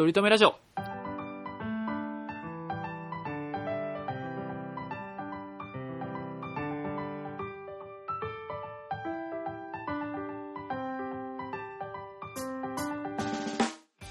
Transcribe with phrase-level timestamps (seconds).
[0.00, 0.54] とりとめラジオ。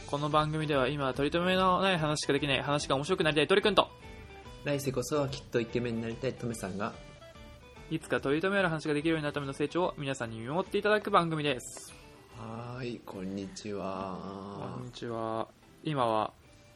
[0.06, 3.88] この番組では今、取り留めのない話しかできない話が面白くなりたい鳥くんと、
[4.66, 6.94] 来世こそはきっとイケメンになりたいトメさんが
[7.90, 11.96] いつか取り留めある話ができるようになるための成長を皆さんに見守っていただく番組です。
[12.38, 15.59] はーいこんにちはこんにちは。
[15.90, 16.34] 今は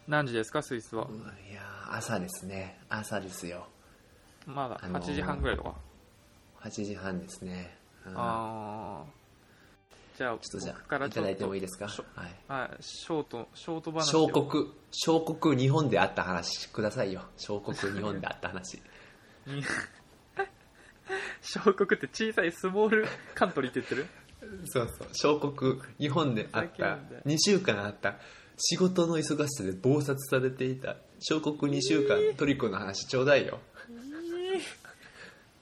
[0.08, 1.06] 何時ですか、スイスは？
[1.08, 1.12] う。
[1.12, 2.80] んいやー朝ですね。
[2.90, 3.68] 朝ですよ。
[4.48, 5.76] まだあのー8時半ぐらいとか
[6.64, 7.78] ？8時半ですね。
[8.08, 8.14] うん。
[8.18, 9.04] ああ。
[10.18, 11.86] じゃあ、ちょっとじゃあいただいてもいいですか？
[11.88, 12.36] はい。
[12.48, 14.28] はい、ショート、ショート話を。
[14.30, 17.22] 小国小国日本であった話くださいよ。
[17.38, 18.82] 小国日本であった話。
[19.46, 19.62] に
[21.42, 24.08] 小国って小さいスモールカントリーって言ってる？
[24.66, 25.08] そうそう。
[25.14, 26.68] 小国日本であった。
[26.70, 28.16] けんなよ2週間あった
[28.66, 30.96] 仕事の忙しさで忙殺されていた。
[31.20, 33.60] 小国2週間トリコの話ちょうだいよ。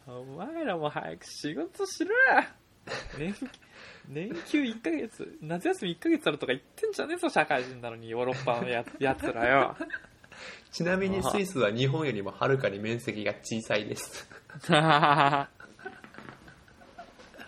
[0.06, 2.44] お前らも早く仕事しろよ
[3.18, 3.36] 年
[4.08, 9.76] 年休1ヶ月夏休み1ヶ月あるとか言ってんじゃねえぞ社会人なのにヨーロッパのややつらよ。
[10.72, 14.28] ちなみにスイスは日本よりもはるかに面積が小さいです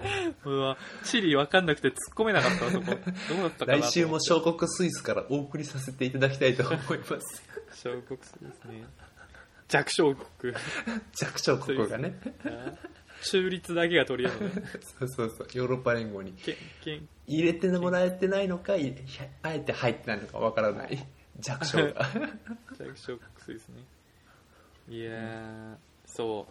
[0.46, 7.44] うわチリ分かんなくて突っ込めなかったわそこどうだったかなと来週も小国スイスからお送りさせていただきたいと思います。
[7.74, 8.86] 小国ですね。
[9.68, 10.54] 弱小国。
[11.14, 12.20] 弱小国がね。
[13.24, 14.64] 中立だけが取り柄のね。
[15.00, 15.48] そうそうそう。
[15.54, 16.36] ヨーロッパ連合に。
[17.26, 18.96] 入れてもらえてないのかい
[19.42, 21.06] あえて入ってないのかわからない。
[21.40, 22.06] 弱小が。
[22.78, 23.84] 弱小国ですね。
[24.90, 26.48] いやーそ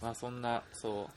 [0.00, 0.04] う。
[0.04, 1.12] まあそんなそう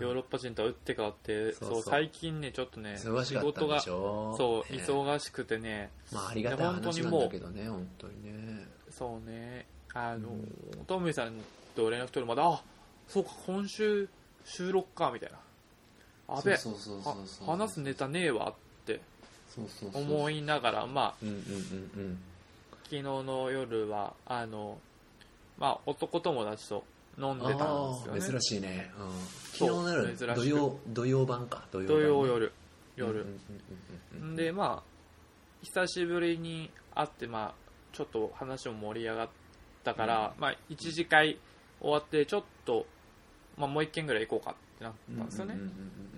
[0.00, 4.34] ヨーロッパ人とは打って変わってそう最近ねちょっとね忙しかったんでしょ？
[4.36, 5.90] そう、ね忙しくてね。
[6.12, 8.66] まあありがたい話なんだけどね本当にね。
[8.90, 9.66] そうね。
[9.94, 10.28] あの、
[10.86, 11.34] トムイさん
[11.76, 12.60] と連絡取るまであ
[13.08, 14.08] そうか今週
[14.44, 15.38] 収録かみたいな。
[16.36, 16.56] あべ
[17.46, 19.00] 話すネタねえわって。
[19.92, 21.14] 思いながらまあ
[22.84, 24.78] 昨日の夜はあの
[25.58, 26.84] まあ男友達と
[27.18, 28.40] 飲んうんでたんですよね。
[28.40, 29.10] 珍しいね、うん、
[29.52, 31.64] 昨日の夜土曜土曜版か。
[31.70, 32.52] 土曜土版曜夜。
[32.96, 33.40] 夜、うんうん
[34.22, 34.36] うんうん。
[34.36, 34.94] でまあ
[35.62, 37.54] 久しぶりに会ってまあ
[37.92, 39.28] ちょっと話も盛り上がっ
[39.82, 41.38] たから、まあ一次会
[41.80, 42.86] 終わってちょっと、
[43.56, 45.54] まあ、もう一軒ぐらい行こうかってなったんですよね。
[45.54, 45.70] うんうんうんう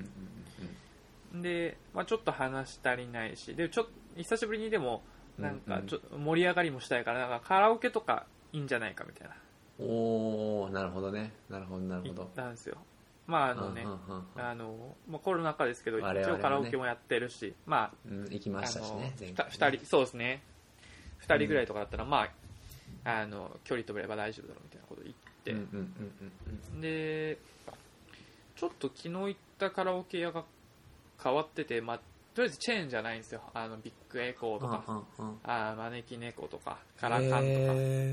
[0.02, 5.02] んで、まあ、ちょっと話足りないしでちょっと久しぶりにでも
[5.38, 8.24] なんかちょっと盛り上がりもしたいからなんかカラオケとか
[8.54, 9.34] いいんじゃないかみたいな。
[9.34, 9.45] うん
[9.78, 11.32] おおなるほどね。
[11.48, 12.76] なるほどなる言っほどたんですよ。
[13.26, 14.42] まああのねうんうんうんうん。
[14.42, 16.40] あの、まあ、コロナ禍ですけど一我々はね。
[16.40, 19.52] 応カラオケもやってるし、まあうん行きましたしね前回ね。
[19.52, 20.42] ふた二人そうですね。
[21.26, 22.28] 2人ぐらいとかだったら、ま
[23.04, 25.14] ああの距離取れば大丈夫だろうみたいなこと言っ
[25.44, 25.92] て、うんうん
[26.74, 26.80] うん。
[26.80, 27.38] で
[28.56, 30.44] ちょっと昨日行ったカラオケ屋が
[31.22, 32.00] 変わってて、まあ、
[32.36, 33.40] とりあえずチェーンじゃないんですよ。
[33.54, 35.38] あのビッグエコーとか、うんうんうん。
[35.42, 37.40] あー招き猫とかカラカンとか。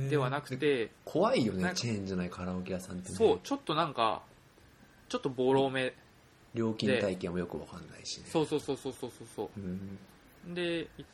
[0.09, 3.15] ではなくて、怖いよねチェーンじゃないカラオケ屋さんってね。
[3.17, 4.21] そうちょっとなんか
[5.09, 5.93] ちょっとボロめ。
[6.53, 8.27] 料金体験もよくわかんないしね。
[8.29, 10.49] そうそうそうそうそうそうう。
[10.49, 10.53] ん。
[10.53, 11.09] で行っ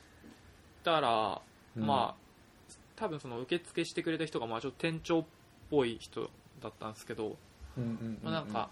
[0.84, 1.42] たら、
[1.78, 1.88] うん。
[1.88, 5.26] まあ多分その受付してくれた人がまあちょっと店長っ
[5.72, 6.30] ぽい人
[6.62, 7.38] だったんですけど、
[7.76, 8.20] うんうん。
[8.22, 8.70] まあ、なんか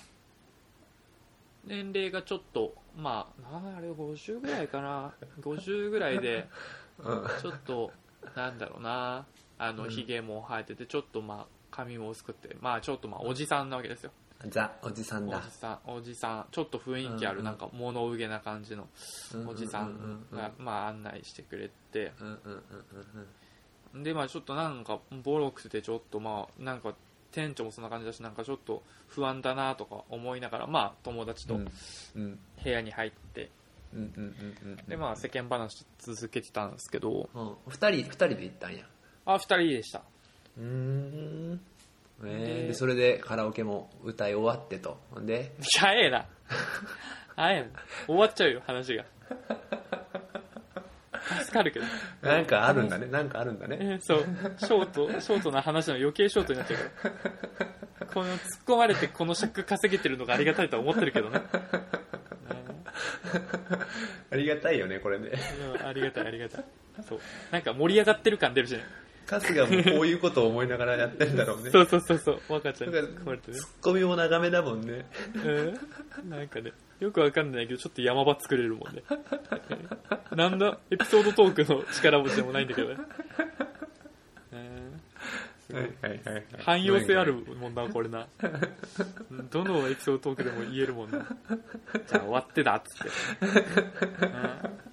[1.68, 5.14] 年齢がちょっとまあなあれ50ぐらいかな。
[5.42, 6.48] 50ぐらいで
[7.00, 7.28] うん。
[7.42, 7.92] ちょっと
[8.36, 9.26] なんだろうな。
[9.60, 9.90] あのうん。
[9.90, 14.12] ひげも生えててちょっとまあ髪も薄くてまあちょっとまあおじさんなわけですよ。
[14.50, 15.38] ザおじさんだ。
[15.38, 16.46] おじさんおじさん。
[16.52, 18.88] ちょっと雰囲気あるなんか物憂げな感じの
[19.48, 22.14] おじさんがまあ案内してくれて。
[23.96, 26.94] でまあちょっとなんかボロくてちょっとまあなんか
[27.32, 33.50] 店長もそんな感じだしなんかちょっと不安だなとか思いながらまあ友達と部屋に入って
[33.94, 34.02] うんう
[34.70, 37.56] んでまあ世間話続けてたんですけどうん。
[37.68, 38.84] 二人二人で行ったんや。
[39.26, 40.02] あ二人でした。
[40.58, 41.60] うん。
[42.24, 44.98] えーででそれでカラオケも歌い終わってと。
[45.12, 46.26] ほんで早えな。
[47.36, 47.68] 早えな。
[48.08, 49.06] 終わっちゃうよ話が
[51.44, 51.86] 助かるけど。
[52.22, 53.08] なんかあるんだね。
[53.08, 53.78] なんかあるんだね。
[53.80, 54.26] えーそう。
[54.58, 61.42] ショートショートな話の余計ショートになっちゃうからこの突っ込まれてこの尺稼げてるのがありがたいとは思ってるけどね。
[64.32, 65.32] ありがたいよねこれね。
[65.76, 66.66] うんありがたいありがたい。
[67.08, 67.20] そう。
[67.52, 68.84] なんか盛り上がってる感出るしね
[69.30, 71.70] 春日もこういうことを思いながらやってんだろうね。
[71.70, 72.42] そうそうそうそう。
[72.48, 75.06] 若ちゃんだからにこうやってねツッコミも長めだもんね。
[75.36, 75.40] う
[76.28, 76.30] ん。
[76.30, 79.04] なんかねよくわかんないけど、ちょっと山場作れるもんね。
[80.36, 82.98] なんだ、エピソードトークの力持ちでもないんだけどね。
[84.54, 84.98] えー
[85.68, 85.82] すごい。
[85.82, 86.46] はいはいはいはい。
[86.60, 88.28] 汎用性あるもんな、これな。
[89.30, 89.50] うん。
[89.50, 91.20] どのエピソードトークでも言えるもんな。
[92.08, 94.26] じゃあ終わってだ、っつって。
[94.26, 94.87] うん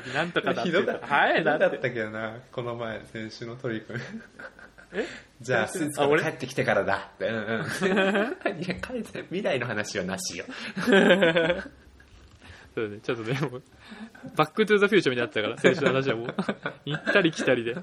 [0.00, 0.70] 次なんとかだって。
[0.70, 1.00] 言うから。
[1.06, 1.58] はい、だっ。
[1.58, 3.96] だってたけどなこの前先週の鳥くん
[4.92, 5.04] え？
[5.40, 6.22] じゃあスーツあ俺？
[6.22, 7.10] から帰ってきてからだ。
[7.14, 8.62] ってうんうん。
[8.62, 10.44] いや帰って未来の話はなしよ。
[12.74, 13.62] そうね、ちょっとね、もう
[14.36, 16.34] バックトゥーザフューチャーみたいになったから、先週の話はもう、
[16.84, 17.74] 行ったり来たりで。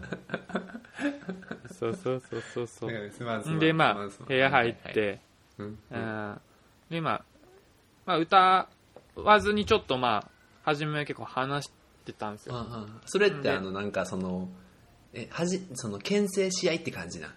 [1.80, 3.12] そうそうそうそうそう。
[3.12, 4.94] すまんすまんで、まあんすまん、部屋入っはいはい。
[4.94, 5.20] て、
[5.58, 5.80] うん。
[5.90, 6.42] うん。
[6.92, 7.24] で、まあ、
[8.06, 8.70] まあ、歌
[9.16, 10.30] わずにちょっとまあ、
[10.64, 11.72] 初めは結構話し
[12.04, 12.56] てたんですよ。
[12.56, 14.50] ああそれってであのなんかその
[15.14, 17.34] えはじその牽制し合いって感じな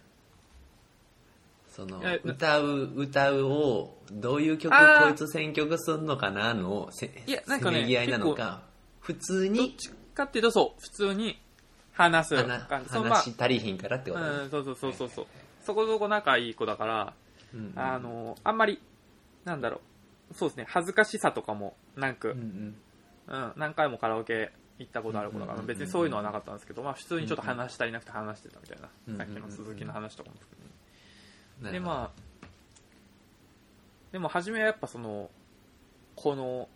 [1.71, 8.63] その歌う歌うをどういう曲こいつ選曲すんのかなのせいやなんかねせめぎ合いなのか
[9.01, 9.59] 普通に？
[9.59, 11.39] どっちかっていうと、そう、普通に
[11.93, 12.91] 話す話感じ。
[12.91, 14.25] 話足りひんからってこと？
[14.25, 15.27] ねうん、そうそうそうそうそう。
[15.65, 17.13] そこそこ仲いい子だから、
[17.55, 17.73] うん。
[17.77, 18.81] あの、あんまり、
[19.45, 19.81] なんだろ
[20.33, 22.77] う、そうですね、恥ずかしさとかもなく、うんうん
[23.28, 29.19] うん、何回もカラオケ行ったことある子だから、別にそういうのはなかったんですけど、まあ普通にちょっと話したりなくて話してたみたいな、うんうん。
[29.19, 30.56] さっきの鈴木の話とかも含
[31.62, 32.46] めで、まあ、
[34.12, 35.31] でも初めはやっぱその、
[36.14, 36.69] この、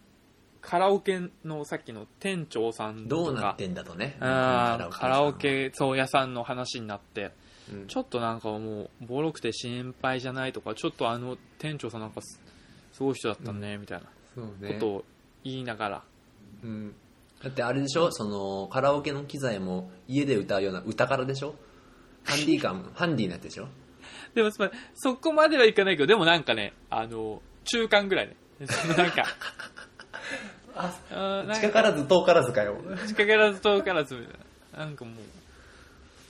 [0.62, 4.16] カラオケのさっきの店長さんとかどうなっ、てんだとね。
[4.20, 7.32] カラオケ、そう、屋さんの話になって、
[7.72, 7.86] うん。
[7.86, 12.40] ちょっとなんかもう、ボロくて心配じゃないとか、ちょっとあの店長さんなんかす
[12.92, 14.74] すごい人だったね、みたいなこね。
[14.78, 15.04] とを
[15.44, 16.02] 言いながら、うん
[17.42, 18.10] だってあれでしょ？
[18.12, 21.54] そのカラオケの機材も家で歌うような歌からでしょ？
[22.24, 22.90] ハンディカム。
[22.94, 23.68] ハンディなやつでしょ？
[24.34, 24.50] でも、
[24.94, 28.36] そこまではいかないけど、でもなんかね、あの、中間ぐらいね。
[28.96, 29.24] なんか、
[30.76, 30.94] あ
[31.54, 32.76] 近からず遠からずかよ。
[33.08, 34.34] 近からず遠からずみたい
[34.74, 34.78] な。
[34.84, 35.14] なんかもう、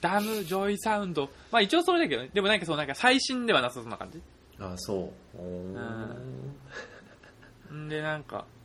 [0.01, 1.29] DAM、JOYSOUND。
[1.53, 2.31] まあ一応それだけどね。
[2.33, 4.21] でもなんかそう、なんか最新ではなさそうな感じ。
[4.59, 5.39] あそう。
[5.39, 7.75] おー。
[7.75, 8.60] んで、なんか、うん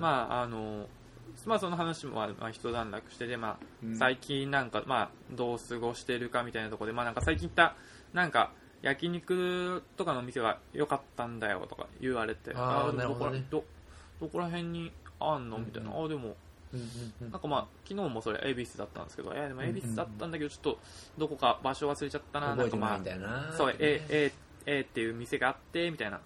[0.00, 0.86] まああの、
[1.46, 3.96] まあその話もまあまあ一段落してで、まあうん。
[3.96, 7.76] 最近なんか、まあどう過ごしてるかみたいなところで、まあなんか最近行った、
[8.12, 13.64] なんか、焼肉とかの店が良かったんだよとか言われて、どこらど
[14.20, 16.36] どこら辺にあんのみたいな、ああでも
[17.20, 20.78] なんかまあ昨日もそれ恵比寿だったんですけどいやでも恵比寿だったんだけどちょっと
[21.18, 23.00] どこか場所忘れちゃったななんかまあ
[23.56, 24.32] そう A, A,
[24.66, 26.20] A っていう店があってみたいな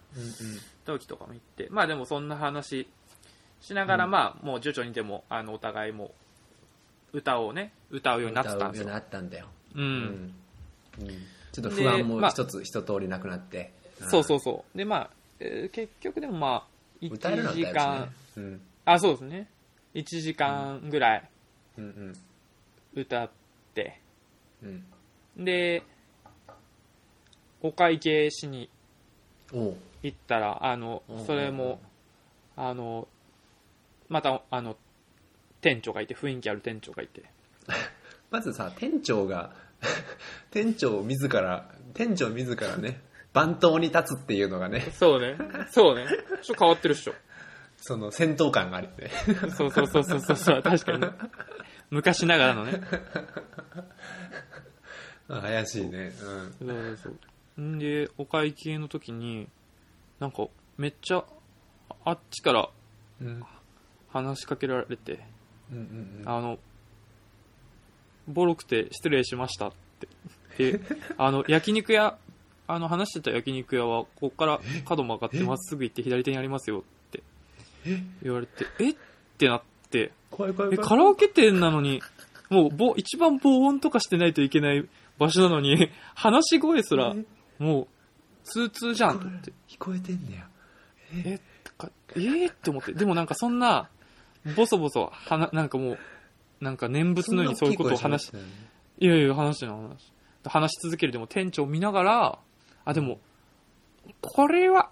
[0.84, 2.86] 時とかも行ってまあでもそんな話
[3.64, 6.10] しながら、まあもう徐々にでもあのお互いも
[7.14, 8.82] 歌をね歌うようになってたんですよ。
[8.82, 9.46] 歌うようになったんだよ。
[9.74, 9.86] う、うん。
[9.86, 10.34] ん。
[11.50, 13.72] ちょっと不安も一つ一通りなくなって。
[14.00, 14.78] そうそうそう。
[14.78, 16.64] でまあ、えー結局でもまあ
[17.00, 18.60] 1歌えるのは歌えるし時間、ねうん。
[18.84, 19.48] あそうですね。
[19.94, 21.30] 1時間ぐらい
[21.78, 22.14] うん。
[22.94, 23.30] 歌っ
[23.74, 23.98] て、
[24.62, 24.68] うん。
[25.38, 25.82] うんで
[27.62, 28.68] お会計しに
[29.50, 29.74] 行
[30.06, 31.16] ったらあのう。
[31.22, 31.80] んそれも
[32.56, 33.08] あの
[34.08, 34.76] またあの
[35.60, 37.24] 店長がいて雰囲気ある店長がいて。
[38.30, 39.54] まずさ店長が
[40.50, 43.00] 店長自ら店長自らね
[43.32, 44.80] 番頭に立つっていうのがね。
[44.92, 45.36] そうね。
[45.70, 46.06] そうね。
[46.42, 47.14] ちょっと変わってるっしょ。
[47.76, 49.10] その戦闘感があるよね。
[49.50, 50.36] そうそうそうそうそう。
[50.36, 51.08] そう確かにね。
[51.90, 52.80] 昔ながらのね。
[55.28, 56.12] あ怪しいね。
[56.12, 57.60] そうそうそう。
[57.60, 59.48] んでお会計の時に
[60.20, 60.46] なんか
[60.76, 61.24] めっちゃ
[62.04, 62.68] あっちから
[63.20, 63.44] うんうん
[64.14, 65.18] 話しかけられて
[65.72, 66.28] うんうんうん。
[66.28, 66.58] あの、
[68.28, 70.08] ボロくて失礼しましたって。
[70.72, 70.80] で、
[71.18, 72.16] あの、焼肉屋、
[72.68, 77.22] あの、話してた焼肉屋は、ここから角曲がってまっすぐ行って左手にありますよって
[78.22, 78.90] 言われて、え？
[78.90, 78.94] っ
[79.36, 80.88] てなって、え、怖い怖い怖い。
[80.88, 82.00] カラオケ店なのに、
[82.50, 87.16] もう、ぼ、一番防音とかしてないといけない場所なのに、 話し声すら、
[87.58, 87.86] もう、
[88.44, 89.52] 通通じゃんって。
[89.68, 90.48] 聞こえてんねや。
[91.24, 91.40] え？
[91.76, 92.20] かえ？
[92.20, 92.92] ー、って思って。
[92.92, 93.88] でもなんかそんな、
[94.56, 95.98] ボソボソ、はな、なんかもう、
[96.60, 98.48] なんか念仏のようにそういうことを話し、そんな大
[99.00, 100.12] きいやいや、話してない話。
[100.46, 102.38] 話し続けるでも店長を見ながら、
[102.84, 103.18] あ、でも、
[104.20, 104.90] これは、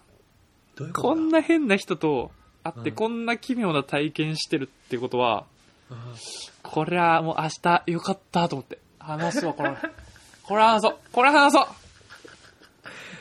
[0.76, 2.30] どういうことこんな変な人と
[2.64, 5.44] 会って、うんこんな奇妙な体験してるってことは、
[5.90, 6.14] あ
[6.62, 8.78] これはもう明日よかったと思って。
[8.99, 9.76] 話すわ、これ。
[10.42, 11.66] これ話そうこれ話そう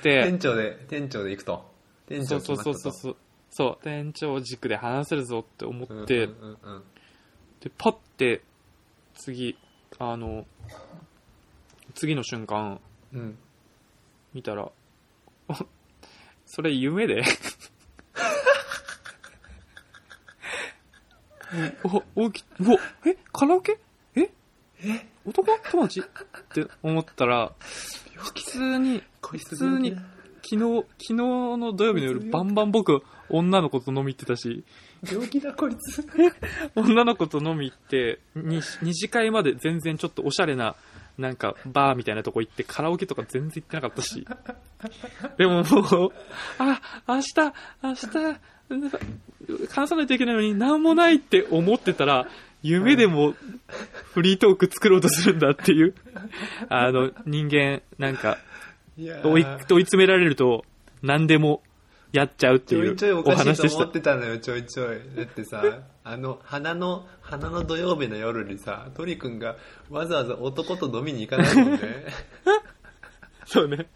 [0.04, 1.72] で、店長で店長で行くと
[2.08, 3.18] 店長そうそうそうそうそう。
[3.52, 6.84] そう、店長軸で話せるぞって思うって、んうんうん
[7.60, 8.42] で、パッて、
[9.14, 9.56] 次、
[10.00, 10.46] あの、
[11.94, 12.80] 次の瞬間、
[13.14, 13.38] うん。
[14.34, 14.72] 見たら、
[16.48, 17.24] それ夢で？
[22.16, 23.78] お、起き、うわ、え、カラオケ？
[24.16, 24.32] え？
[24.84, 25.06] え？
[25.26, 25.60] 男？
[25.70, 26.00] 友達？
[26.00, 26.04] っ
[26.54, 27.54] て思ったら、
[28.16, 29.96] 普通に、普通に、
[30.52, 34.66] 昨日、昨日の土曜日の夜、バンバン僕、女の子と飲み行ってたし、
[35.10, 36.06] 病気だこいつ。
[36.76, 40.76] 女の子と飲み行って、二二次会まで全然ちょっとおしゃれな、
[41.18, 44.28] なんか、バーみたいなとこ行って、カラオケとか全然行ってなかったし。
[45.38, 46.12] でももう、
[46.58, 47.34] あ、明日、
[47.82, 48.08] 明日、
[48.78, 49.00] なんか
[49.70, 52.28] 話さないといけないのに何もないって思ってたら、
[52.62, 53.36] 夢でも
[54.14, 55.96] フリートーク作ろうとするんだっていう、
[56.68, 58.38] あの、人間、なんか、
[59.24, 60.66] 追いー追い詰められると、
[61.02, 61.64] 何でも
[62.12, 63.92] やっちゃうってちょいういちょいおおかしい話でしたと思っ。
[63.92, 65.00] てたのよ、ちょいちょい。
[65.16, 65.64] だってさ、
[66.04, 69.56] あの、花の、花の土曜日の夜にさ、鳥くんが
[69.90, 71.80] わざわざ男と飲みに行かないもんね。
[73.46, 73.88] そうね。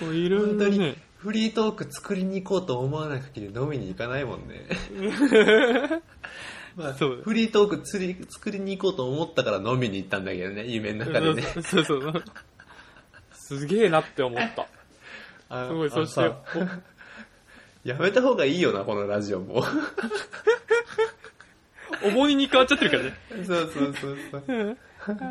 [0.00, 0.96] もういろい本当にろね。
[1.18, 4.66] フリートーク作りに行こうと思わない限り飲みに行かないもんね。
[6.74, 11.42] まあ、そうフリートーク釣り作りに行こうと思ったから飲みに行ったんだけどね、夢の中でね。
[11.42, 12.24] そうそうそう。
[13.58, 14.66] すげえなって思った。
[15.48, 16.42] あすごい、あそして、さ
[17.84, 19.64] やめた方がいいよな、このラジオも。
[22.04, 23.14] お重荷に変わっちゃってるからね。
[23.44, 24.76] そうそうそうそう。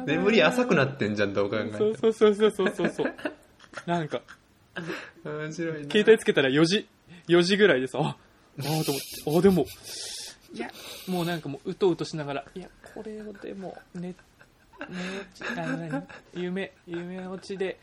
[0.05, 1.77] 眠り浅くなってんじゃん、どう考えても。
[1.77, 3.13] そうそうそうそうそうそうそう。
[3.85, 4.21] なんか、
[5.23, 5.91] 面白いな。
[5.91, 6.87] 携帯つけたら4時、
[7.27, 8.17] 4時ぐらいでさ、あ、
[8.59, 9.01] あーと思っ
[9.33, 9.65] て、あ、でも、
[10.53, 10.69] いや、
[11.07, 14.30] もうなんかもううとうとしながら、いや、これをでも、ね、寝落ち、あの何
[16.33, 17.79] 夢、夢落ちで、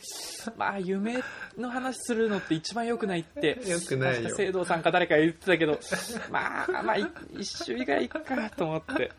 [0.56, 1.22] まあ夢
[1.56, 5.78] の話するのって一番良くないって、良くないよ聖堂さんか誰かが言ってたけど、
[6.30, 7.06] まあ、まあ、い
[7.38, 8.20] 一週以外いっか
[8.56, 9.12] と思って、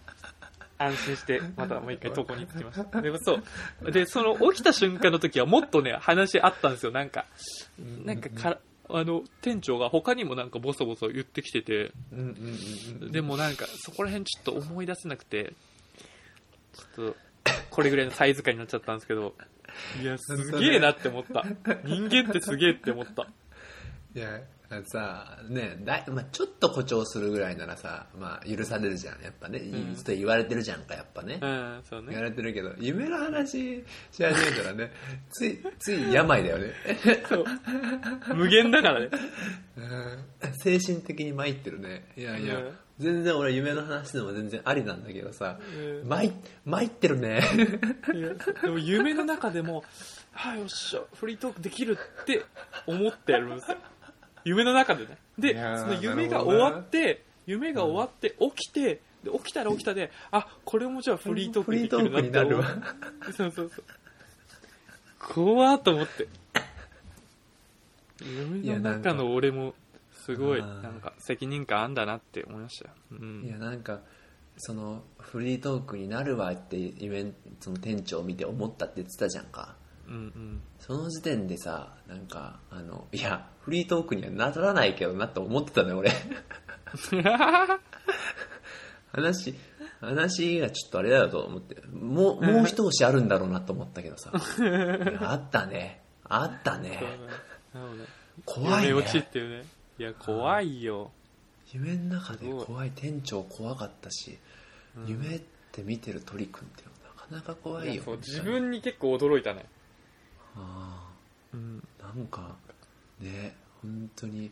[0.80, 3.02] 安心して、またもう一回床に着きました。
[3.02, 3.40] でもそ
[3.82, 3.92] う。
[3.92, 6.92] で、その起きた瞬間の時はもっとね、話あったんですよ。
[6.92, 7.26] なんか、
[8.06, 8.60] なんかか、
[8.90, 11.92] あの、店長が他にもなんかボソボソ言ってきてて。
[13.12, 15.54] でもなんかそこら辺ちょっと思い出せなくて、
[16.74, 17.16] ちょっと、
[17.70, 19.36] これぐらいのサイズ感になっちゃったんですけど、
[20.02, 21.46] いや、すげえなって思った。
[21.86, 23.28] 人間ってすげえって思った。
[24.16, 24.42] いや、
[24.86, 29.60] さ、ね、だいまあ、ちょっと誇張するぐらいならさ、まあ、許されるじゃん、やっぱね。
[29.60, 31.46] んずっと言われてるじゃんか、やっぱねう。
[31.48, 32.30] ん、そう言わね。
[32.30, 34.92] れてるけど、夢の話し始めたらね、
[35.32, 36.74] つい、つい病だよね。
[37.28, 37.46] そう。
[38.36, 39.10] 無限だからね。
[39.78, 39.82] う
[40.48, 42.12] ん精神的に参ってるね。
[42.18, 46.34] いやいや、うん全然俺夢の話でも全然ありなんだけどさ、うん参、
[46.66, 47.42] 参ってるね。
[48.62, 49.84] でも夢の中でも、
[50.36, 52.44] ああ、よっしゃ、フリートークできるって
[52.86, 53.78] 思ってるんですよ。
[54.44, 55.18] 夢の中でね。
[55.38, 62.70] で、その夢が終わって、夢が終わって起きて、で起きたら起きたで、あ、これもじゃあフリートークできるなってフリートークになる思わ
[63.30, 63.34] う。
[63.34, 63.86] そうそうそう。
[65.20, 66.28] 怖っと思って。
[68.22, 69.74] 夢の中の俺も、
[70.36, 72.92] すごい、なんか責任感あんだなって思いましたよ。
[73.12, 73.44] うん。
[73.46, 74.02] いや、なんか、
[74.58, 79.76] その、フリートークになるわって夢、その店長を見て思ったって言ってたじゃんか。
[80.08, 80.62] うんうん。
[80.80, 86.12] その時点でさ、なんか、あの、いや、フリートークにはならないけどなって思ってたのよ、俺。
[89.12, 89.56] 話、
[90.02, 94.32] 話がちょっとあれだよと思って、もう、もう一押しあるんだろうなと思ったけどさ。
[95.22, 96.04] あったね。
[96.24, 97.00] あったねね。
[98.46, 99.30] 怖い夢落ちっね。
[99.32, 99.66] ていうね。
[100.00, 101.12] いや、怖いよ。
[101.74, 104.38] 夢の中で怖い店長怖かったし、
[104.98, 105.42] うん夢っ
[105.72, 108.02] て見てる鳥くんってなかなか怖いよ。
[108.04, 109.66] そう自分に結構驚いたね。
[110.56, 111.10] あ
[111.54, 111.84] うん。
[112.02, 112.56] あ、なんか、
[113.20, 114.46] ね、本当に。
[114.46, 114.52] い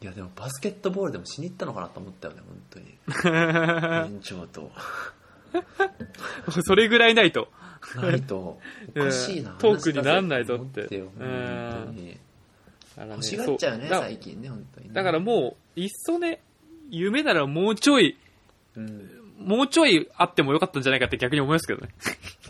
[0.00, 2.98] や、でもバスケットボールでもしに行ったのかなと思ったよね、本当に。
[4.10, 4.70] 店長と。
[6.66, 7.48] それぐらいないと。
[7.96, 8.60] ないと、
[8.94, 9.52] おかしいな。
[9.52, 12.18] うんトークになんないぞって本当に。
[13.00, 14.94] らね欲しがっちゃうよね、そうだ最近ね、本当にね。
[14.94, 16.40] だからもう、いっそね、
[16.90, 18.16] 夢ならもうちょい、
[18.76, 21.94] うん、もうちょいあってもよかったんじゃないかって逆に思いますけどね。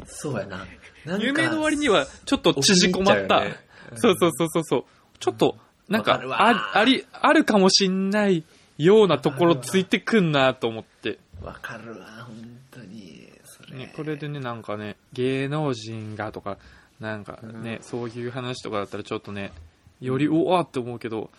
[0.07, 0.67] そうやな。
[1.05, 3.39] なんか夢の割には、ちょっと縮こまった。
[3.39, 4.85] お気に入っちゃうよねそうそうそうそうそう。
[5.19, 5.57] ちょっと、
[5.89, 8.45] なんかわかるわあ、あり、あるかもしんない
[8.77, 11.19] ようなところついてくんなと思って。
[11.43, 12.37] わかるわ、本
[12.71, 13.31] 当に。
[13.45, 13.79] それ。
[13.79, 16.59] ね、これでね、なんかね、芸能人がとか、
[17.01, 19.53] なんかね、うんそういう話とかだったらちょっとね、
[20.01, 21.31] よりおわって思うけど、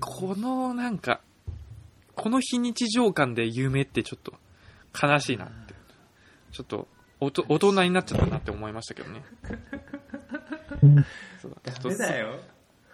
[0.00, 1.20] このなんか、
[2.14, 4.34] この非日常感で夢ってちょっと
[5.00, 5.74] 悲しいなって。
[6.52, 6.88] ちょっと、
[7.20, 9.22] おと大人になっちゃったなって思いましたけどね。
[11.42, 12.40] そうダメだよ。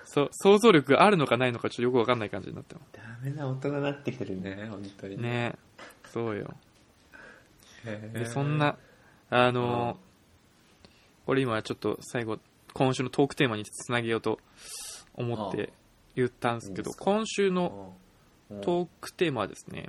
[0.04, 5.20] そう想像力があるのかないのかちょっとよくわかんない感じになってまダメな大人になってきてるね、本当にす。
[5.20, 5.54] ね
[6.12, 6.54] そうよ。
[8.12, 8.76] で、そんな、
[9.30, 9.96] あのー
[11.26, 12.38] これ今ちょっと最後、
[12.74, 14.38] 今週のトークテーマにつなげようと
[15.14, 15.72] 思って
[16.16, 17.94] 言ったんですけど、今週の
[18.50, 18.60] うん。
[18.60, 19.88] トークテーマはですね、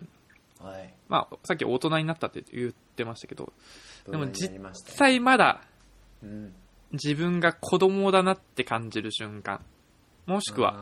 [0.62, 0.94] はい。
[1.10, 3.52] まあ、さっき大人になったって言ってましたけど、
[4.10, 5.62] でも実よ際まだ
[6.24, 6.54] うん。
[6.94, 9.62] 自分が子供だなって感じる瞬間。
[10.26, 10.74] もしくは、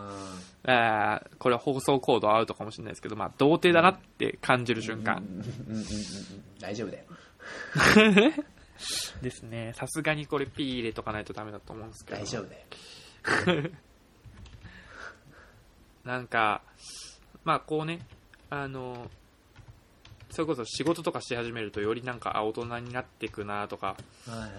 [0.64, 5.24] あえーこれは放送コードアウトかもしれないですけど、まあ、童貞だなって感じる瞬間。
[6.60, 7.04] 大丈夫だよ。
[9.22, 9.74] ですね。
[9.76, 12.20] さすがにこれピー入れとかないとダメだと思うんですけど。
[12.20, 13.72] 大丈夫だよ
[16.03, 16.62] なんか、
[17.43, 18.00] まあこうね、
[18.50, 19.10] あの、
[20.31, 23.95] それこそ仕事とかし始めるとよりなんか、あ、大人になっていくなとか、は
[24.29, 24.50] いはいはい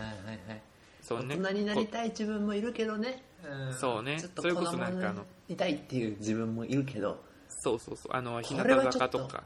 [0.49, 0.63] はい
[1.03, 1.37] そうね。
[1.37, 3.23] 大人になりたい自分もいるけどね、
[3.71, 7.23] んそうねちょっとそれこそなんかあの子供になりたいっていう自分もいるけど
[7.65, 8.13] そうそうそう。
[8.15, 9.43] あの、日こ向坂とか。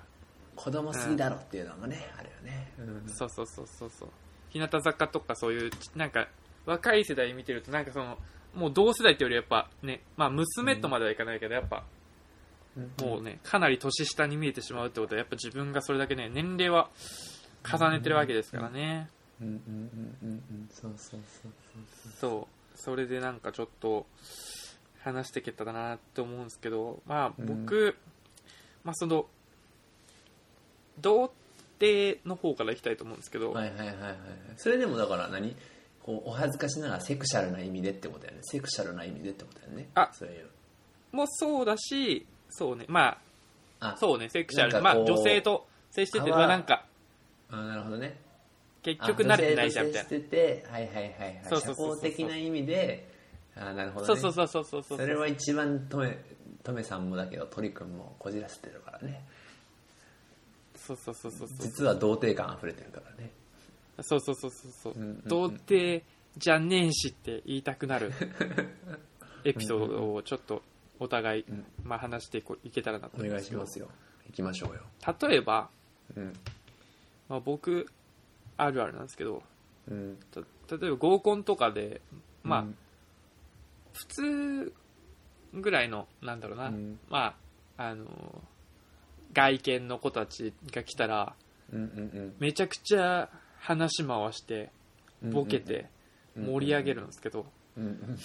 [0.56, 4.08] 子供すぎだろっていうのがね、あるよね、うんそうそうそうそうそう。
[4.50, 6.28] 日向坂とかそういう、なんか、
[6.66, 8.18] 若い世代見てると、なんかその、
[8.54, 11.84] もう同世代ってよりやっぱね、まあ娘とまではいかないけど、やっぱ、
[13.00, 16.90] もうね、かなり年下に見えてしまうってことは、やっぱ自分がそれだけね、年齢は
[17.64, 19.08] 重ねてるわけですからね。
[19.40, 21.52] うんうんうんうんうんそうそうそう。
[22.20, 22.78] そう。
[22.78, 24.06] それでなんかちょっと、
[25.00, 27.64] 話していけたらなって思うんですけど、まあうん。
[27.64, 27.96] 僕、
[28.84, 29.26] まあその、
[31.00, 31.32] 童
[31.80, 34.16] 貞の方からいきたいと思うんですけど、はいはいはいはいはい。
[34.56, 35.54] それでもだから何？
[36.08, 38.40] こうお恥ずかしながらセクシャルな意味でってことだよね。
[38.42, 39.90] セクシャルな意味でってことだよね。
[39.94, 40.08] あ。
[40.14, 40.46] そういう。
[41.12, 43.18] もそうだし、そうね、ま
[43.78, 43.96] あ、あ。
[43.98, 44.82] そうね、セクシャル。
[44.82, 46.86] まあ女性と接してて、あまあなんか、
[47.50, 48.16] あなるほどね。
[48.82, 50.08] 結局慣れてないじゃんみたいな。
[50.08, 53.06] 接しててはいはいはいはいそうそうそう的な意味で
[53.54, 54.06] あなるほどね。
[54.06, 54.98] そうそうそうそうそうそう。
[54.98, 56.16] それは一番トメ
[56.62, 59.26] トメさんもだけど鳥くんもこじらせてるからね。
[60.74, 61.58] そうそうそうそうそう。
[61.60, 63.30] 実は童貞感溢れてるからね
[64.02, 64.92] そうそうそうそうそう。
[64.94, 65.22] うんうんうん。
[65.26, 66.04] 童貞
[66.36, 68.12] じゃねえしって言いたくなる
[69.44, 70.62] エピソードをちょっと
[71.00, 71.64] お互い、ん。
[71.84, 73.88] まあ、話していこいけたらなとお思いますけど願いしますよ。
[74.26, 74.82] 行きましょうよ。
[75.20, 75.70] 例えば、
[76.16, 76.32] うん。
[77.28, 77.86] まあ、僕
[78.56, 79.42] あるあるなんですけど
[79.88, 80.18] うん。
[80.30, 80.40] た
[80.76, 82.00] 例えば合コンとかで
[82.42, 82.76] まあ、うん。
[83.94, 84.72] 普通
[85.54, 86.98] ぐらいのなんだろうな、うん。
[87.08, 87.36] ま
[87.76, 88.42] ああの
[89.32, 91.34] 外見の子たちが来たら
[91.72, 92.34] うんうん。
[92.38, 93.28] めちゃくちゃ
[93.58, 94.70] 話回して
[95.22, 95.86] うんボケて
[96.36, 98.18] 盛り上げるんですけど、うんうん。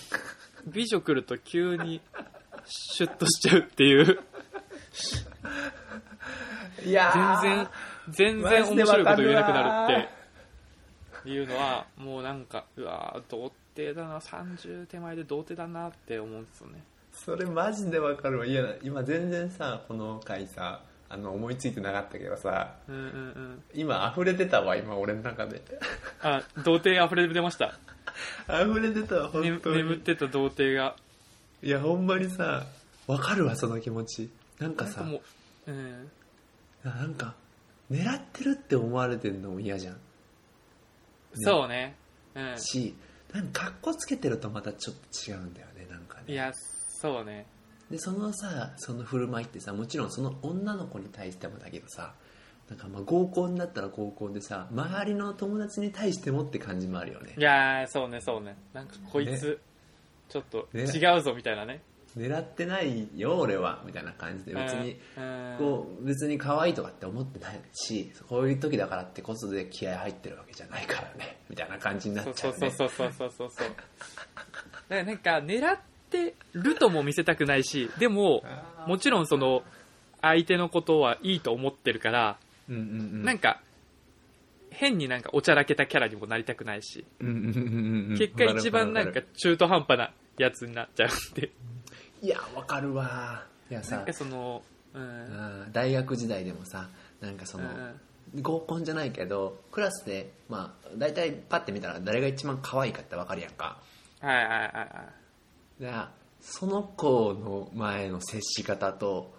[0.67, 2.01] 美女来ると急に
[2.65, 4.19] シュッとしちゃうっていう。
[6.85, 7.67] いや全然
[8.09, 10.23] 全然面白いこと言えなくなるって。
[11.25, 16.83] いうのはもうなんかうわー童貞だな30手前で童貞だなって思うんですよね。
[17.13, 18.45] それマジでわかるわ。
[18.45, 20.81] いや今全然さこの回さ
[21.13, 23.63] あの思いついてなかったけどさうんうんうん。
[23.75, 25.61] 今溢れてたわ今俺の中で。
[26.23, 27.77] あ童貞溢れ出ました、
[28.47, 30.95] 溢れてたわね本当に、眠ってた童貞が。
[31.61, 32.65] いやほんまにさ
[33.05, 34.31] わかるわその気持ち。
[34.57, 36.09] なんかさう、うん、
[36.83, 37.35] なんか
[37.91, 39.97] 狙ってるって思われてんのも嫌じゃん。
[41.35, 41.95] そうね。
[42.33, 42.59] うん。
[42.59, 42.95] し
[43.31, 46.33] なんか格好つけてるとまたちょっと違うんだよねなんかね。
[46.33, 46.51] いや
[46.99, 47.45] そうね
[47.91, 52.13] でそのさその振る舞いってさもちろんその女の子に対してもだけどさ
[52.69, 57.35] なんかまあ合コンだったら合コンでさ周りの友達に対してもって感じもあるよね。
[57.37, 58.55] いやーそうねそうね。
[58.73, 59.59] なんかこいつ、
[60.29, 60.83] ちょっとね。
[60.83, 61.81] 違うぞみたいなね。
[62.17, 63.83] 狙ってないよ俺は。
[63.85, 64.53] みたいな感じで。
[64.53, 65.55] 別にうん。
[65.57, 71.39] こう別に可愛いとかって思ってないしこういう時だからってことで気合入ってるわけじゃないからね。
[71.49, 72.53] みたいな感じになっそうちゃね。
[72.57, 73.67] そううそうそうそうそうそう。
[73.67, 73.75] だか
[74.89, 75.79] らなんか狙っ
[76.13, 78.43] てるとも見せたくないしでも
[78.87, 79.63] もちろんその
[80.21, 82.37] 相手のことはいいと思ってるから、
[82.69, 82.83] うんうんう
[83.17, 83.23] ん。
[83.23, 83.59] なんか
[84.69, 88.17] 変になんかおちゃらけたキャラにもなりたくないし、うんうんうんうんうん。
[88.17, 91.51] 結果一番なんか中途半端なやつになっちゃうんで。
[92.21, 93.43] いやわかるわ。
[93.69, 95.69] いやさなんかそのうん。
[95.73, 96.87] 大学時代でもさ
[97.19, 97.65] なんかその、
[98.41, 103.77] 合コンじゃないけどクラスでまあ大体パッて見たら誰が一番可愛いかって分かるやんか。
[104.21, 105.22] はいはいはいはい
[105.79, 109.33] だからその子の前の接し方と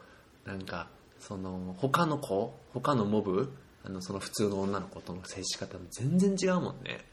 [0.45, 0.89] なんか
[1.21, 3.53] その他の子他のモブ
[3.85, 7.05] あのその普通の女の子との接し方も全然違うもんね。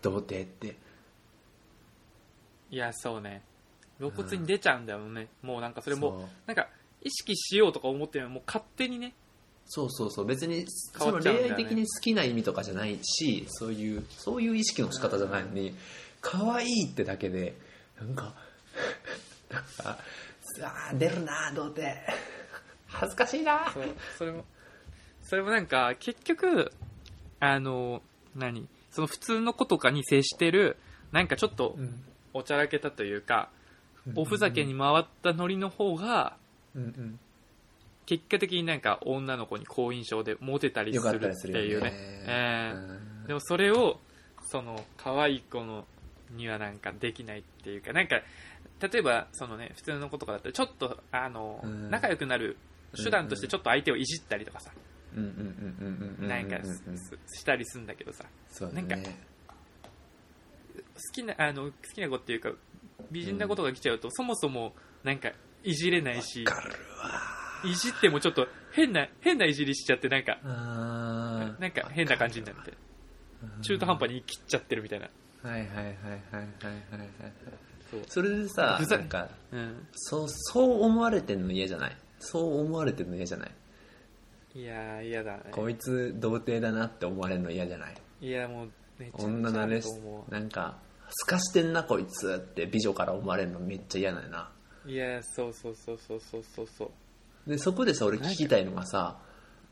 [0.00, 0.76] 童貞って。
[2.70, 3.42] いやそうね。
[3.98, 6.68] 露骨に出ちゃうんだよね、もうなんかそれもなんか
[7.02, 9.12] 意識しようとか思ってるのもう勝手にね。
[9.66, 10.26] そうそうそう。
[10.26, 15.74] 別にその恋愛的に好きな意味とかじゃないしそういうそういう意識の仕方じゃないのに
[16.20, 17.54] 可愛いってだけで
[18.00, 18.34] なんか
[19.50, 19.98] なんか
[20.62, 21.96] あー出るな童貞。
[22.86, 23.70] 恥ずかしいな。
[23.72, 23.84] そう
[24.18, 24.44] それも
[25.22, 26.72] それもなんか結局
[27.40, 28.02] あの
[28.34, 30.76] 何その普通の子とかに接してる
[31.12, 32.04] なんかちょっとうん。
[32.34, 33.48] おちゃらけたというか、
[34.14, 36.36] おふざけに回ったノリの方が
[36.74, 37.18] うんうん。
[38.06, 41.72] 結果的になんか女の子に好印象でモテたりするっていうね。
[41.72, 41.92] よね。
[42.26, 42.78] えう
[43.24, 43.26] ん。
[43.26, 43.98] でもそれを
[44.46, 45.84] その可愛い子の
[46.30, 48.20] にはなんかできないっていうかなんか
[48.80, 51.90] 例えばそのね普通の子とかだったらちょっとあの、うん。
[51.90, 52.56] 仲良くなる
[52.96, 54.70] 手段としてちょっと相手をいじったりとかさ、
[55.16, 56.56] うんうんうんうんうんうんなんか
[57.34, 58.24] したりするんだけどさ。
[58.50, 59.28] そうだなんね
[60.74, 62.50] 好きなあの好きな子っていうか
[63.10, 65.30] 美人な子とか来ちゃうと、そもそもなんか
[65.62, 66.44] いじれないし
[67.64, 72.74] いじってもちょっと変な変ないじりしちゃってなんかなんか変な感じになるみたい
[73.56, 75.08] な中途半端に切っちゃってるみたいな。
[75.42, 77.32] はいはいはいはいはいはいはい
[78.08, 79.86] それでさなんかうん。
[79.92, 81.96] そうそう思われてんの嫌じゃない？
[82.20, 83.50] そう思われてんの嫌じゃない？
[84.54, 85.42] いやー嫌だね。
[85.52, 87.94] こいつ童貞だなって思われるの嫌じゃない？
[88.20, 88.70] いやもう
[89.14, 89.88] 女慣れし
[90.28, 90.76] なんか
[91.10, 94.50] すかしてんなこいつって美女から思われるのめっちゃ嫌だよな。
[94.86, 96.90] ういやそうそうそうそうそうそうそ
[97.46, 97.50] う。
[97.50, 99.16] でそこでさ俺聞きたいのがさ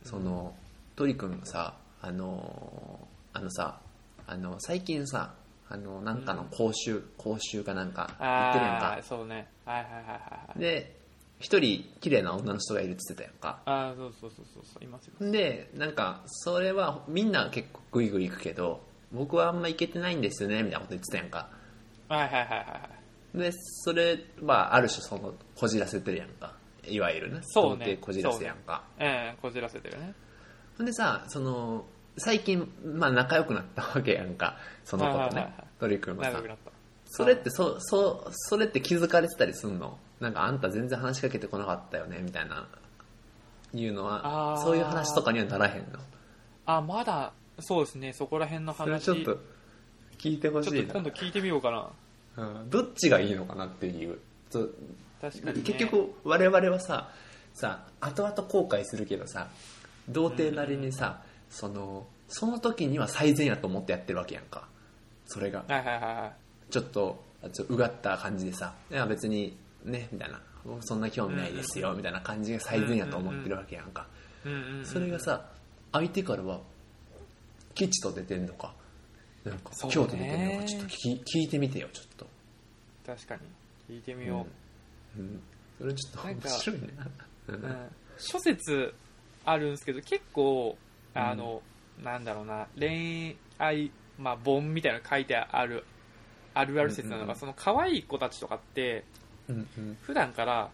[0.04, 0.54] その
[0.94, 3.80] 鳥くんがさあのーあのさ
[4.26, 5.34] あの最近さ
[5.68, 8.98] あのなんかの講習、講習かなんか行ってるやんか。
[9.02, 9.48] そうね。
[9.64, 10.96] はいはいはいはいはいで
[11.38, 13.60] 一人綺麗な女の人がいるって言ってたやんか。
[13.66, 14.84] ああそうそうそうそうそう。
[14.84, 18.80] いますいますでなんかそれはみんな結構グイグイ行くけど
[19.12, 21.48] 僕はあんま行けてないんですよねみたいなこと言ってたやんか。
[22.08, 22.90] はいはいはいはいは
[23.34, 23.38] い。
[23.38, 26.54] でそれはある種そのこじらせてるやんか。
[26.88, 27.40] いわゆるね。
[27.42, 27.78] そうね。
[27.78, 30.14] 童貞こじらせやんか、ええこじらせてるね。
[30.78, 31.84] ほんでさその
[32.18, 34.56] 最近、まあ、仲良くなったわけやんか。
[34.84, 35.52] その子とね。
[35.78, 36.42] 鳥くなった。
[37.06, 39.98] それってそそそれって気づかれてたりすんの？
[40.20, 42.20] なんかあんた全然話しかけてこなかったよね？
[42.22, 42.66] みたいな。
[43.74, 45.98] いうのはそういう話とかにはならへんの？
[46.64, 48.12] あまだそうですね。
[48.12, 49.38] そこら辺のそれ話ちょっと
[50.18, 50.76] 聞いてほしいな。
[50.76, 51.70] ちょっと今度聞いてみようか
[52.36, 52.44] な。
[52.44, 52.70] うん。
[52.70, 54.18] どっちがいいのかなっていう。
[55.20, 57.10] 確かに、ね、結局我々はさ
[57.52, 59.48] さ後々後悔するけどさ
[60.08, 64.68] 童貞なりにさ、そのその時には最善やと思ってやってるわけやんか。
[65.26, 65.64] それが。
[65.68, 66.32] はいはいはいは
[66.68, 66.72] い。
[66.72, 70.40] ちょっとちょっとうがった感じでさいや別にねみたいな。
[70.64, 74.06] 僕そんな興味ないですよみたいな感じが最善やと思ってるわけやんか。
[74.44, 75.46] うんうん、うん、それがさ
[75.92, 76.60] 相手からは
[77.74, 78.74] 吉と出てんのか。
[79.44, 80.90] なんか京都出てんのかちょっと聞
[81.24, 82.26] き聞いてみてよちょっと。
[83.06, 83.42] 確かに。
[83.94, 84.44] 聞いてみよ
[85.16, 85.22] う。
[85.22, 85.40] ん。
[85.78, 86.88] それちょっと面白いね。
[87.46, 87.76] うう、うん。
[88.18, 88.92] 諸説
[89.44, 90.76] あるんですけど結構
[91.16, 91.62] あの、
[92.02, 95.84] なんだろうな恋愛まあ本みたいなの書いてある
[96.54, 97.38] あるある説なのが、うんうんうん。
[97.38, 99.04] その可愛い子たちとかって
[99.48, 99.98] うんうん。
[100.02, 100.70] 普段から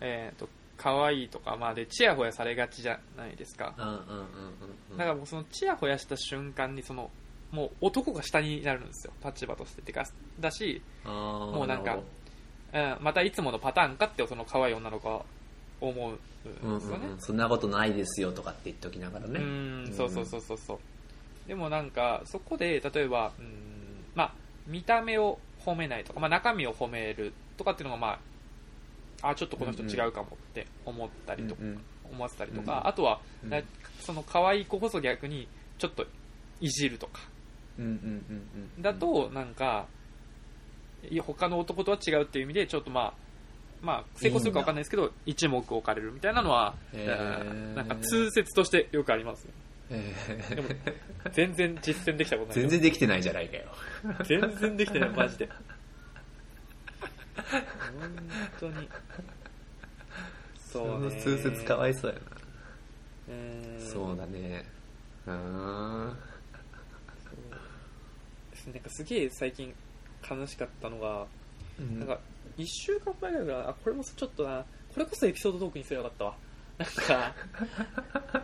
[0.00, 3.74] えっ、と可愛いとかまあでチヤホヤされがちじゃないですか。
[3.78, 4.04] うんうんうんうん
[4.92, 4.96] うん。
[4.96, 7.10] だからもうそのチヤホヤした瞬間にその
[7.50, 10.04] もう男が下になるんですよ立場としててか
[10.38, 11.98] だし、もうなんか
[12.70, 15.22] うん、またいつものパターンかってその可愛い女の子は
[15.80, 16.18] 思う
[16.62, 19.40] うんですよね、うんうんそんなことないですよとかって言っておきながらね。
[19.40, 19.92] うん。
[19.92, 20.78] そうそうそうそうそう
[21.48, 23.46] でもなんかそこで例えばうん
[24.14, 24.34] まあ
[24.66, 28.20] 見た目を褒めないとか、まあ、中身を褒めるとかっていうのがま
[29.22, 31.80] ああちょっとこの人違うかもって思ったりとか、うんうん
[32.10, 33.50] 思わせたりとか、うんあとは、うん。
[33.50, 33.60] な
[34.00, 36.06] その可愛い子こそ逆にちょっと
[36.58, 37.20] いじるとか。
[37.78, 37.94] うんうんう
[38.32, 38.42] ん
[38.76, 39.86] うんだとなんか
[41.22, 43.12] 他の男とは違うっていう意味でちょっとまあ
[43.80, 47.76] まあ成功するか分かんないですけど一目置かれるみたいなのは、へー。
[47.76, 49.44] なんか通説としてよくあります。
[49.44, 49.50] よ
[49.90, 50.14] え
[50.54, 50.68] でも
[51.32, 52.68] 全然実践できたことーない。
[52.68, 53.64] 全然できてないじゃないかよ。
[54.24, 55.48] 全然できてないマジで。
[57.50, 58.10] 本
[58.60, 58.88] 当に。
[60.58, 61.14] そそうね。
[61.14, 62.20] の通説かわいそうやな。
[63.34, 63.80] うん。
[63.80, 64.64] そうだね。
[65.26, 66.16] うーん
[68.72, 69.74] なんかすげえ最近
[70.28, 71.26] 悲しかったのが、
[71.98, 72.20] なんか
[72.56, 74.64] 1週間前ぐらいからあこれもちょっとな。
[74.94, 76.34] これこそエピソードトークにすればよかったわ。
[76.78, 77.34] なんか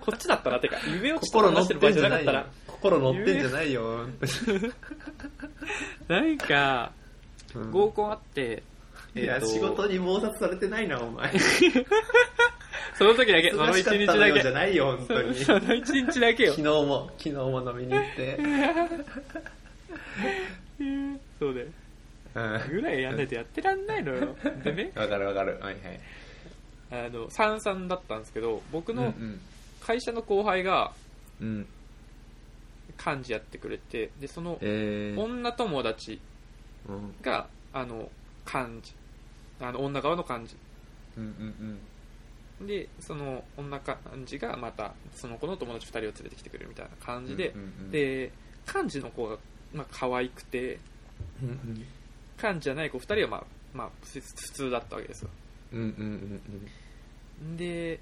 [0.01, 0.61] こっちだったな。
[0.61, 4.07] てか夢をちょっと心乗っ話してる場合じゃなかったら心乗ってんじゃないよ。
[6.09, 6.93] なんか
[7.55, 7.71] うん。
[7.71, 8.63] 合コンあって、
[9.15, 11.33] いやえっと仕事に忙殺されてないなお前。
[12.99, 14.41] その時だけその一日だけ。
[14.41, 15.35] じゃないよ本当に。
[15.45, 16.53] その一日だけよ。
[16.53, 18.39] 昨日も昨日も飲みに行って。
[21.39, 21.75] そうでうん
[22.35, 24.37] ぐらいやんないとやってらんないのよ。
[24.65, 24.93] でね。
[24.95, 25.59] わかるわかる。
[25.61, 25.75] はい
[26.91, 27.07] はい。
[27.07, 29.41] あの三々だったんですけど僕のうん
[29.81, 30.93] 会社の後輩が
[31.41, 31.67] うん。
[33.05, 35.21] 幹事やってくれてでそのえー。
[35.21, 36.21] 女友達
[36.89, 37.15] うん。
[37.23, 38.11] があの
[38.47, 38.95] 幹事。
[39.61, 40.57] あの女側の幹事。
[41.17, 41.79] うんうん
[42.69, 47.91] でその女幹事がまたその子の友達2人を連れてきてくれるみたいな感じで、うんうんうん。
[47.91, 48.31] で
[48.73, 49.39] 幹事の子が、
[49.73, 50.79] まあ可愛くて
[51.43, 51.85] うんうん
[52.43, 53.45] 幹事じゃない子2人は、まあ
[53.75, 55.31] まあ、普普通だったわけですよ
[55.73, 56.41] うんうん
[57.43, 57.99] うんで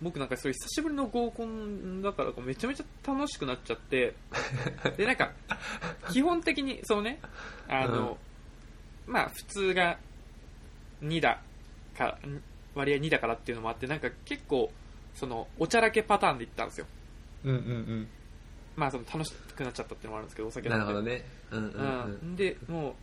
[0.00, 4.14] 僕なんかそういう久しぶりの合コンだからこうめちゃめちゃ楽しくなっちゃって
[4.96, 5.32] でなんか
[6.10, 7.18] 基本的にそうね
[7.68, 8.16] あの、
[9.06, 9.98] まあ普通が
[11.02, 11.40] 2だ
[11.96, 12.18] から
[12.74, 14.70] 割合2だからっていうのもあってなんか結構
[15.14, 16.86] そのおちゃらけパターンで行ったんですよ
[17.44, 18.08] うんうん
[18.76, 20.74] まあその楽しくなっちゃったっていうのもあるんですけどお酒うん。
[20.76, 21.24] 飲んでなるほどね。
[21.50, 22.18] うんうんうん。
[22.22, 22.94] うん、でもう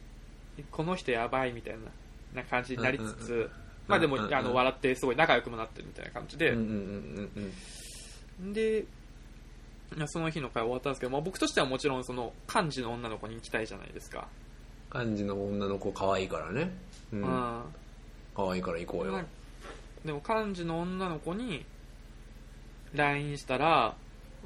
[0.72, 3.50] この人やばいみたいなな感じになりつつ、うんうん
[3.88, 6.60] まあでも、うんうんうんあの笑ってすごい仲良くもなってるみたいな感じで、うん
[8.40, 8.86] うんで
[10.08, 14.28] その日の会終わったんですけど、まあ、僕としてはもちろんその幹事の女の子に行きたいじゃないですか、
[14.90, 16.72] 漢字の女の子可愛いからね。
[17.14, 17.18] う。
[17.18, 17.62] うんん
[18.36, 19.22] 可愛いから行こうよ。
[20.04, 21.66] でも幹事の女の子に
[22.94, 23.96] LINE したら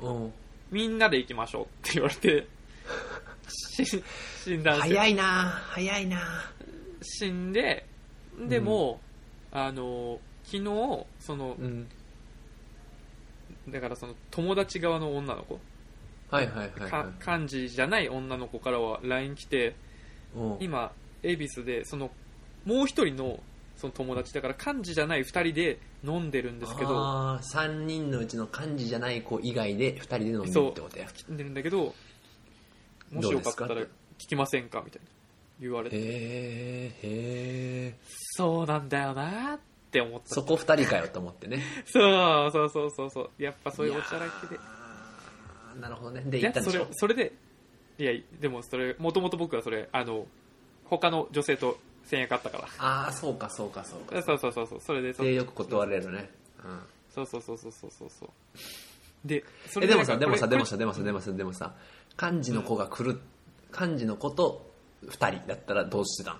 [0.02, 0.34] うん。
[0.72, 2.45] みんなで行きましょうって言われてし
[4.44, 5.24] 死んだんですよ早いな
[5.72, 6.52] 早いな
[7.02, 7.86] 死んで
[8.48, 9.02] でも、
[9.52, 10.64] あの昨日
[11.20, 11.88] そのうん。
[13.68, 15.60] だからその友達側の女の子、
[16.30, 19.76] はいはいはいはか漢字じゃない女の子からは LINE 来て
[20.36, 20.40] い。
[20.40, 20.92] うん今
[21.24, 22.12] 恵比寿でその
[22.66, 23.40] もう一人の
[23.76, 31.08] その友達だから漢字じゃない二人で飲んでるんですけどああ、3人のうちの漢字じゃない子以外で2人で飲んでるってことや。
[31.30, 31.96] 飲んでるんだけど
[33.12, 33.88] もしよかったら聞
[34.30, 35.08] きませんかみたいな
[35.60, 36.91] 言われてへえ、へ
[37.88, 37.95] え。
[38.38, 39.60] そうなんだよなっ
[39.91, 41.62] て思ったそこ2人かよと思ってね。
[41.86, 44.60] そうそうそうそうそうやっぱそういうおちゃらけで
[45.82, 46.22] なるほどね。
[46.26, 46.82] で、行ったんでしょ？
[46.82, 47.34] れそれで
[47.98, 50.26] いやでもそれもともと僕はそれあの
[50.86, 54.22] 他の女性と戦略あったからああ、そうかそうかそうか。
[54.22, 56.30] そうそうそうそうそれでそで、よく断れるね。
[56.63, 56.80] うん。
[57.13, 58.30] そうそうそうそうそうそうそう
[59.26, 59.43] で
[59.82, 61.74] でもさでもさでもさでもさでもさでもさ
[62.20, 63.22] 漢字の子が来る
[63.72, 64.70] 漢字の子と
[65.06, 66.36] 2人だったらどうしてたん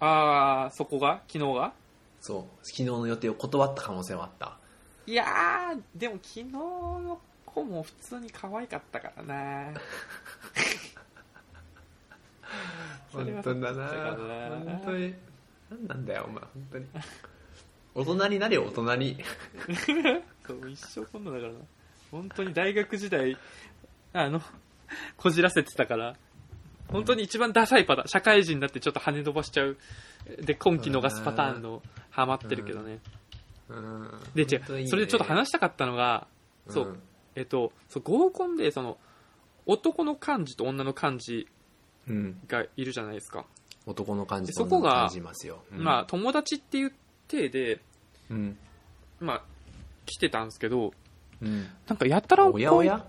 [0.00, 1.22] ああそこが？
[1.28, 1.72] 昨日が？
[2.20, 2.44] そう。
[2.64, 4.58] 昨日の予定を断った可能性はあった。
[5.06, 9.66] いやーでも昨日の子も普通に可愛かったからな。
[13.12, 13.86] 本当だな。
[13.86, 15.14] 本当に。
[15.70, 16.86] 何なんだよお前本当に。
[17.94, 19.10] 大人になれよ大人に。
[20.68, 21.58] 一生こんなだからな
[22.14, 23.36] 本当に大学時代
[24.12, 24.40] あの
[25.16, 26.14] こじらせてたから
[26.86, 29.76] 本当に一番ダサいパターン社会人になってちょっと跳ね飛ばしちゃう
[30.40, 33.00] で今期逃すパターンのハマってるけどね。
[33.68, 34.10] うん。
[34.34, 34.86] で違うね。
[34.86, 36.28] それでちょっと話したかったのが
[36.68, 37.02] そう、ん
[37.34, 38.96] えっとそう合コンでその
[39.66, 41.48] 男の漢字と女の漢字
[42.06, 42.38] うん。
[42.46, 43.44] がいるじゃないですか、
[43.86, 45.82] 男の感じでそこが感じますよ、うん。
[45.82, 46.92] まあ友達っていう
[47.26, 47.80] 体で
[48.30, 48.56] うん。
[49.18, 49.42] まあ
[50.06, 50.92] 来てたんですけど
[51.42, 51.66] うん。
[51.86, 53.04] なんかやったらおやおや？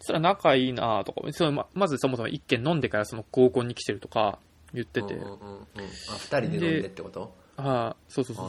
[0.00, 4.38] そら仲いいなとかそれままずそもそも一軒飲んでからその合コンに来てるとか
[4.72, 5.36] 言ってて、うんうんうんうん。
[5.38, 7.34] あ2人で飲んでってこと？
[7.56, 8.46] ああそうそうそう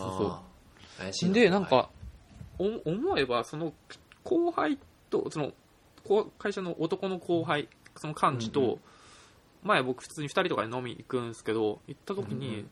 [1.14, 1.90] そうでなんか
[2.60, 3.74] お思えばその
[4.24, 4.78] 後輩
[5.10, 5.52] とその
[6.38, 8.80] 会社の男の後輩その幹事と、うんうん。
[9.64, 12.70] 前僕普通に2人とかで飲み行くんですけど行った時に、うんうん。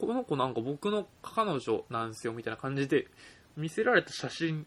[0.00, 3.06] この子なんか僕の彼女なんですよみたいな感じで
[3.56, 4.66] 見せられた写真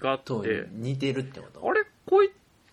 [0.00, 0.24] があって。
[0.24, 1.68] と似てるってこと？
[1.68, 1.84] あれ？
[2.06, 2.30] こい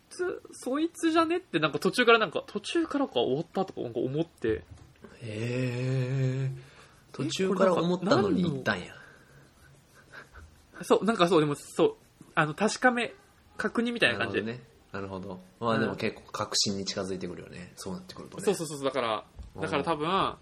[0.10, 0.42] つ？
[0.52, 1.38] そいつじゃね？
[1.38, 4.50] ってなんか途中からなんか途中からか終わったとかなんか思って。
[4.50, 4.64] へ
[5.22, 6.52] え？
[7.12, 8.94] 途中から思ったのに行ったんや。
[10.84, 11.96] そうなんかそうでもそう
[12.36, 13.14] あの確かめ
[13.58, 14.60] 確認みたいな感じで、
[14.92, 15.42] なるほどね。
[15.60, 15.68] なるほど。
[15.68, 17.74] まあでも結構確信に近づいてくるよね。
[17.76, 18.44] そうなってくるとね。
[18.44, 19.24] そうそうそうだから
[19.60, 20.36] だから多分2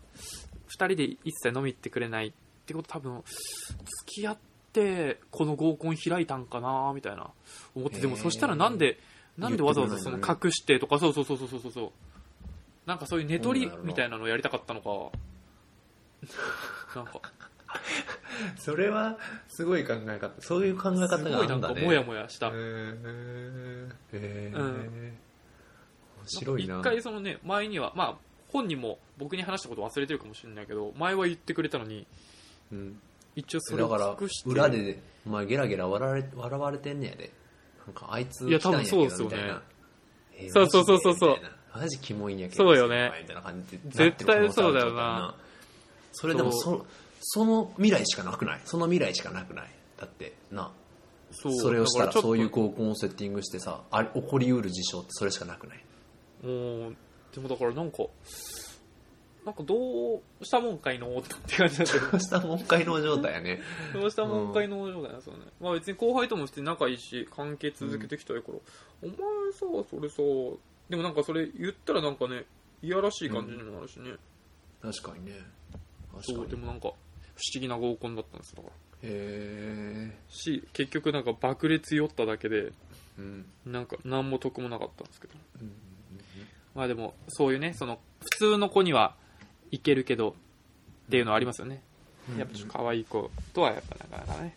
[0.70, 2.32] 人で一切飲み行ってくれないっ
[2.66, 4.42] てこと多分付き合って
[5.32, 7.30] この合コン開いたんかなみたいな
[7.76, 9.00] 思ってでもそしたらなんで
[9.38, 11.92] なんでわざわざその隠してとかそうそうそうそうそうそう
[12.86, 15.18] なんかそういう寝取りみたいなのをやりたかったのか。
[16.96, 17.20] なんか。
[18.58, 19.18] それは
[19.50, 22.48] すごい考え方そういう考え方すがごいなんかあるんだねモヤモヤした。
[22.48, 23.92] へー。
[24.14, 24.58] へー。
[24.58, 25.18] うん。
[26.20, 26.80] 面白いな。
[26.80, 28.18] 一回そのね前にはまあ
[28.50, 32.06] 本人も僕に話したこと忘れてるかもしれないけど前は言ってくれたのに
[32.72, 33.00] うん
[33.36, 37.32] 一応それをだから裏でお前ゲラゲラ笑われ笑われてんねやで。
[37.86, 39.38] なんかあいついや多分そうですよね。
[40.38, 41.16] えーそうそうそうそう。
[41.16, 41.38] そう
[41.78, 43.12] マジキモいんやけどそうよね。
[43.22, 45.36] みたいな感じで絶対そうだよな。
[46.14, 46.86] それでもそ
[47.22, 48.62] その未来しかなくない？
[48.66, 49.70] その未来しかなくない？
[49.98, 50.72] だってな。
[51.32, 55.78] そそれをしたらそういう合コンをセッティングしてさあ起こりうる事象ってそれしかなくない？
[56.48, 56.96] もう
[57.34, 57.98] でもだからなんか
[59.46, 62.12] なんかどうしたもんかいのって感じなんだけど。
[62.12, 63.62] どうしたもんかいの状態やね。
[63.94, 68.54] どうしたもんかいの状態なんですよね、まあ別に後輩とも普通に仲いいし関係続けてきたいから、
[69.04, 69.16] お前
[69.54, 70.18] さそれさ
[70.90, 72.46] でもなんかそれ言ったらなんかね
[72.82, 74.12] いやらしい感じにもなるしね、
[74.82, 75.34] 確かにね。
[76.12, 76.98] 確そうかにでもなんか思
[77.60, 78.70] 議な合コンだったんですよだ
[79.04, 82.72] へえし結局なんか爆裂酔っただけで
[83.18, 83.46] うん。
[83.66, 85.34] なんか何も得もなかったんですけど。
[85.62, 85.72] うん。
[86.74, 89.16] まあでもそういうねその普通の子には
[89.72, 90.34] いけるけどっ
[91.10, 91.82] ていうのはありますよね。
[92.38, 94.56] やっぱちょっと可愛い子とはやっぱなかなかね。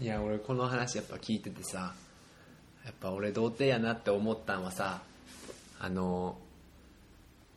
[0.00, 1.94] いや俺この話やっぱ聞いててさ
[2.84, 5.02] やっぱ俺童貞やなって思ったんはさ
[5.80, 6.38] あの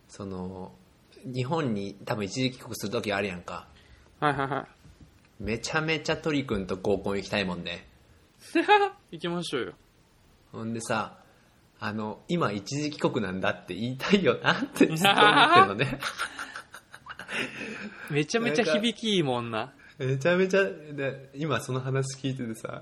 [0.09, 0.71] その
[1.23, 3.67] 日本に多分一時帰国する時あるやんか。
[4.19, 4.67] はいはいは
[5.39, 5.43] い。
[5.43, 7.87] めちゃめちゃ鳥くんと合コン行きたいもんね。
[9.11, 9.73] 行きましょうよ。
[10.51, 11.17] ほんでさ
[11.79, 15.99] あの今一時帰国なんだって言いたいよなってずっと思ってるのね
[18.09, 19.73] めちゃめちゃ響きいいもんな。
[19.97, 22.81] めちゃめちゃで今その話聞いててさ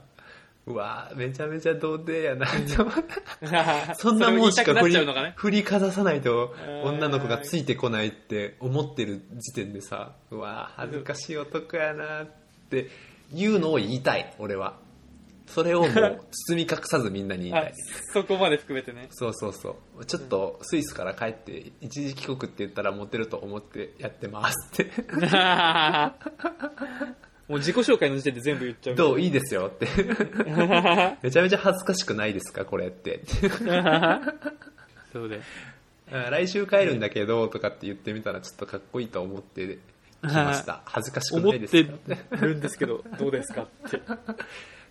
[0.66, 3.96] うわめちゃめちゃ童貞やなって思って。
[3.98, 5.34] そんなもんしか振りね。
[5.36, 12.28] 振りかざさないとえー女の子がついてこないって思ってる時点でさうわ恥ずかしい男やなっ
[12.70, 12.90] て
[13.34, 14.78] いうのを言いたい俺は
[15.54, 17.50] それをもう包み隠さずみんなに。
[17.50, 17.74] 言いたあい
[18.14, 19.08] そこまで含めてね。
[19.12, 20.06] そうそうそう。
[20.06, 24.92] ちょっとスイスから帰って一時帰国って言ったらモテると思ってやってますって。
[27.50, 28.96] もう自己紹介の時点で全部言っちゃう。
[28.96, 29.20] どう？
[29.20, 29.88] いいですよって。
[31.24, 32.64] めちゃめちゃ恥ずかしくないですか？
[32.66, 33.22] これって。
[35.12, 35.42] そうで。
[36.12, 39.80] あ来週帰るんだけどとかって言ってみたらちょっとかっこいいと思って
[40.22, 40.82] きました。
[40.86, 44.00] 恥ずかしく思っないですてかるんですけどどうですかって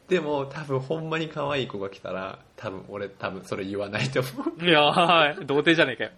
[0.09, 4.65] でも多分ほんまに可愛い子が来たら多分俺多分それ言わないと思う。
[4.65, 6.11] いやー童貞じゃねえかよ。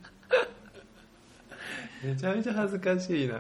[2.05, 3.35] めちゃめちゃ恥ずかしいな。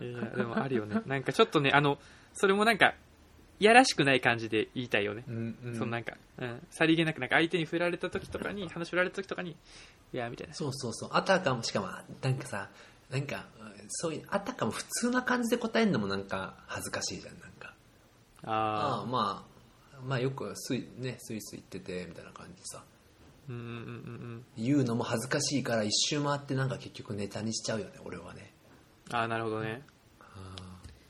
[0.00, 1.00] いやでもあるよね。
[1.06, 1.98] なんかちょっとねあの
[2.34, 2.94] それもなんか
[3.58, 5.74] いやらしくない感じで言いたいよね、うんうん。
[5.74, 9.56] そのなんか、うん、さりげなくなんか相手に振られた時とかに話振られた時とかに
[10.12, 10.54] いやみたいな。
[10.54, 11.10] そうそうそう。
[11.12, 11.88] あたかもしかも
[12.20, 12.68] なんかさ
[13.10, 13.46] なんか
[13.88, 17.72] そういうあたかも普通な感じで答えるのもなんか恥ずかしいじゃんなんか。
[18.46, 19.53] ああああまあ
[20.02, 22.84] まあよくスイ,、ね、スイス行っててみたいな感じでさ。
[23.48, 23.76] うんうんうんう
[24.36, 28.52] ん言うのも恥ずかしいから一周回ってなんか結局ネタにしちゃうよね俺はね。
[29.10, 29.82] ああなるほどね。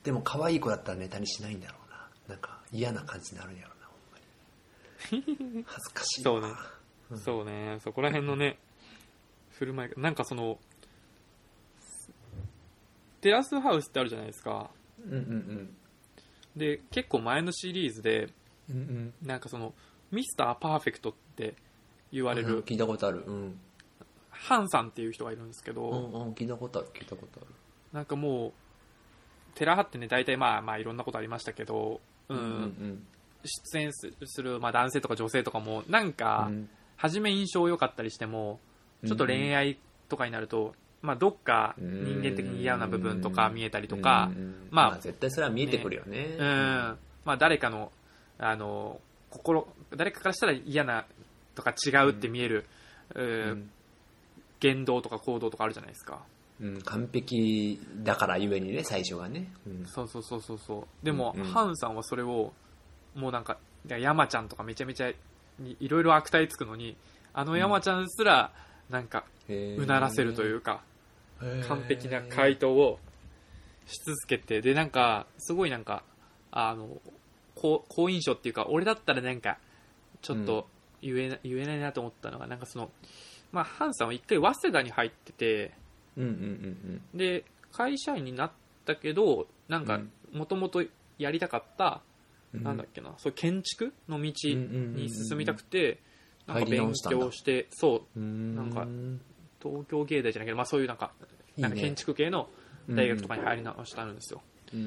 [0.03, 2.07] でも可愛い子だったらネタにしないんだろうな。
[2.27, 5.63] なんか嫌な感じになるんやろうなほんまに。
[5.65, 6.55] 恥ずかしいわそうね。
[7.23, 7.79] そうね。
[7.83, 8.59] そこら辺のね
[9.51, 10.59] 振る舞いがなんかその
[13.21, 14.69] テラスハウスってあるじゃないですか。
[15.05, 15.77] うんうん。
[16.55, 18.29] で結構前のシリーズで
[18.69, 19.13] うんうん。
[19.21, 19.73] うんなんかその
[20.11, 21.55] ミスターパーフェクトって
[22.11, 23.23] 言われる聞いたことある。
[23.25, 23.59] うん。
[24.29, 27.47] ハンさんっていう人がいるんですけど、うんうん聞いたことある聞いたことある。
[27.93, 28.51] なんかもう
[29.55, 32.37] テラハってね大体まあまあいろんなことありましたけど、うん。
[32.37, 33.07] うん
[33.47, 36.69] 出演すする、まあ、男性とか女性とかもなんかうん。
[36.97, 38.59] 初め印象良かったりしても
[39.05, 44.31] ちょっと恋愛とかになると、まあ、どっか人間的に嫌な部分とか見えたりとか、
[44.71, 46.37] まあ絶対それは見えてくるよね。
[46.39, 46.97] うん。
[47.25, 47.91] まあ、誰かの
[48.37, 51.05] あの心誰かからしたら嫌な
[51.55, 52.65] とか違うって見える、
[53.15, 53.69] ううん。
[54.59, 56.21] 言動とか行動とかあるじゃないですか。
[56.61, 56.81] うん。
[56.81, 59.47] 完璧だからゆえにね最初がね。
[59.67, 59.85] うん。
[59.85, 61.05] そうそうそうそうそう。
[61.05, 61.47] でも、うんうん。
[61.47, 62.53] ハンさんはそれを
[63.15, 65.11] もうなんか山ちゃんとかめちゃめちゃ
[65.59, 66.97] にいろいろ悪態つくのに
[67.33, 68.51] あの山ちゃんすら
[68.89, 70.81] なんかうならせるというか、
[71.67, 72.99] 完璧な回答を
[73.85, 76.03] し続けてでなんかすごいなんか
[76.51, 76.87] あの
[77.55, 79.57] 好好印象っていうか俺だったらなんか
[80.21, 80.67] ちょっと
[81.01, 82.89] 言えな,、言えないなと思ったのがなんかその、
[83.51, 85.73] まあ、ハンさんは一回早稲田に入ってて
[86.17, 88.51] うんうんうんで会社員になっ
[88.85, 89.99] たけどなんか
[90.31, 90.83] もともと
[91.17, 92.01] やりたかった、
[92.53, 92.63] うん。
[92.63, 95.99] なんだっけなそう建築の道うんうんうんうんに進みたくて
[96.47, 98.55] なんか勉強してそううん。
[98.55, 98.87] なんか
[99.61, 101.11] 東京芸大じゃないけど、まあ、そういうなんか
[101.57, 102.47] なんか建築系の
[102.89, 104.41] 大学とかに入り直したんですよ、
[104.73, 104.85] うんうん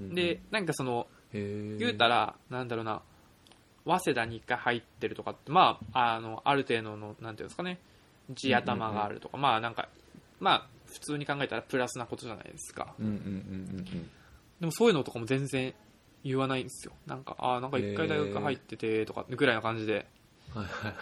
[0.00, 0.14] うんうん。
[0.14, 3.02] でなんかその言うたらなんだろうな
[3.84, 7.78] 早稲田に一回入ってるとかってまああのある程度のなんていうんですかね
[8.34, 9.88] 地頭があるとか、まあなんか
[10.40, 12.94] まあ普通に考えたらプラスなことじゃないですか。
[12.98, 13.20] うんうんうんう
[13.80, 14.10] ん
[14.60, 15.74] でもそういうのとかも全然
[16.22, 16.92] 言わないんですよ。
[17.06, 20.06] なんかああなんか一回大学入っててとかぐらいの感じで。
[20.54, 20.94] うんはいはい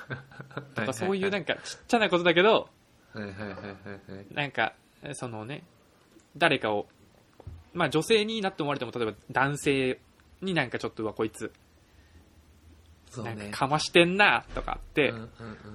[0.76, 2.68] なんかそういうなんかちっちゃなことだけど
[4.32, 4.74] なんか
[5.14, 5.64] そのね
[6.36, 6.86] 誰かを
[7.72, 9.98] まあ女性になって思われても例えば男性
[10.42, 11.52] になんかちょっとうわこいつ。
[13.10, 13.34] そうね。
[13.34, 15.12] なんかかましてんなとかって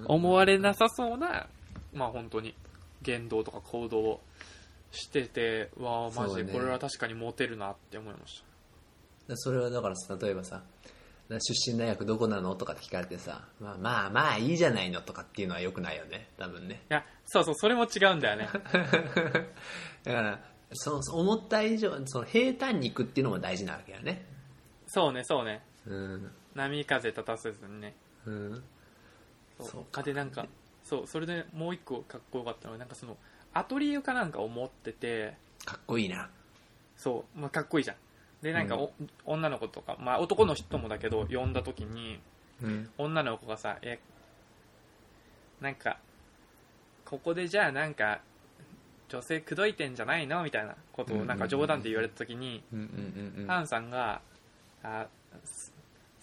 [0.06, 1.48] 思われなさそうな
[1.94, 2.56] まあ本当に
[3.02, 4.22] 言動とか行動を
[4.92, 8.44] しててわあマジでこれは確かにモテるなって思いまし
[9.28, 10.64] だそれはだからさ例えばさ
[11.30, 16.30] 出身大学どこなのとかって聞かれてさ、まあ、まあまあいいじゃないのとかっていうのはよくないよね。
[16.38, 16.84] 多分ね。
[16.88, 18.48] たいやそうそうそれも違うんだよね。
[20.06, 20.40] だから
[20.74, 24.24] その思った以上その平坦に行くっていうのも大事なわけやね
[24.96, 25.62] そうねそうね。
[25.86, 26.32] うん。
[26.54, 27.94] 波風立たせずにね。
[28.26, 28.64] うん。
[29.60, 30.02] そうか。
[30.04, 30.46] でなんか
[30.86, 33.18] そうそれでもう一個かっこよかったのはなんかその
[33.54, 35.36] アトリエかなんかを持ってて
[35.66, 36.30] かっこいいな。
[36.96, 37.98] そう、まあ、かっこいいじゃん。
[38.42, 38.94] でなんかお、
[39.26, 42.22] 女の子とか、まあ、男の人もだけど呼んだ時に
[42.64, 42.90] うん。
[42.98, 44.00] 女の子がさえ
[45.60, 45.98] なんか
[47.04, 48.22] ここでじゃあなんか
[49.10, 50.42] 女性口説いてんじゃないの？
[50.42, 53.48] みたいなことをなんか冗談で言われた時に、うんうんうん。
[53.48, 54.22] ハンさんが
[54.86, 55.08] あ
[55.44, 55.72] そ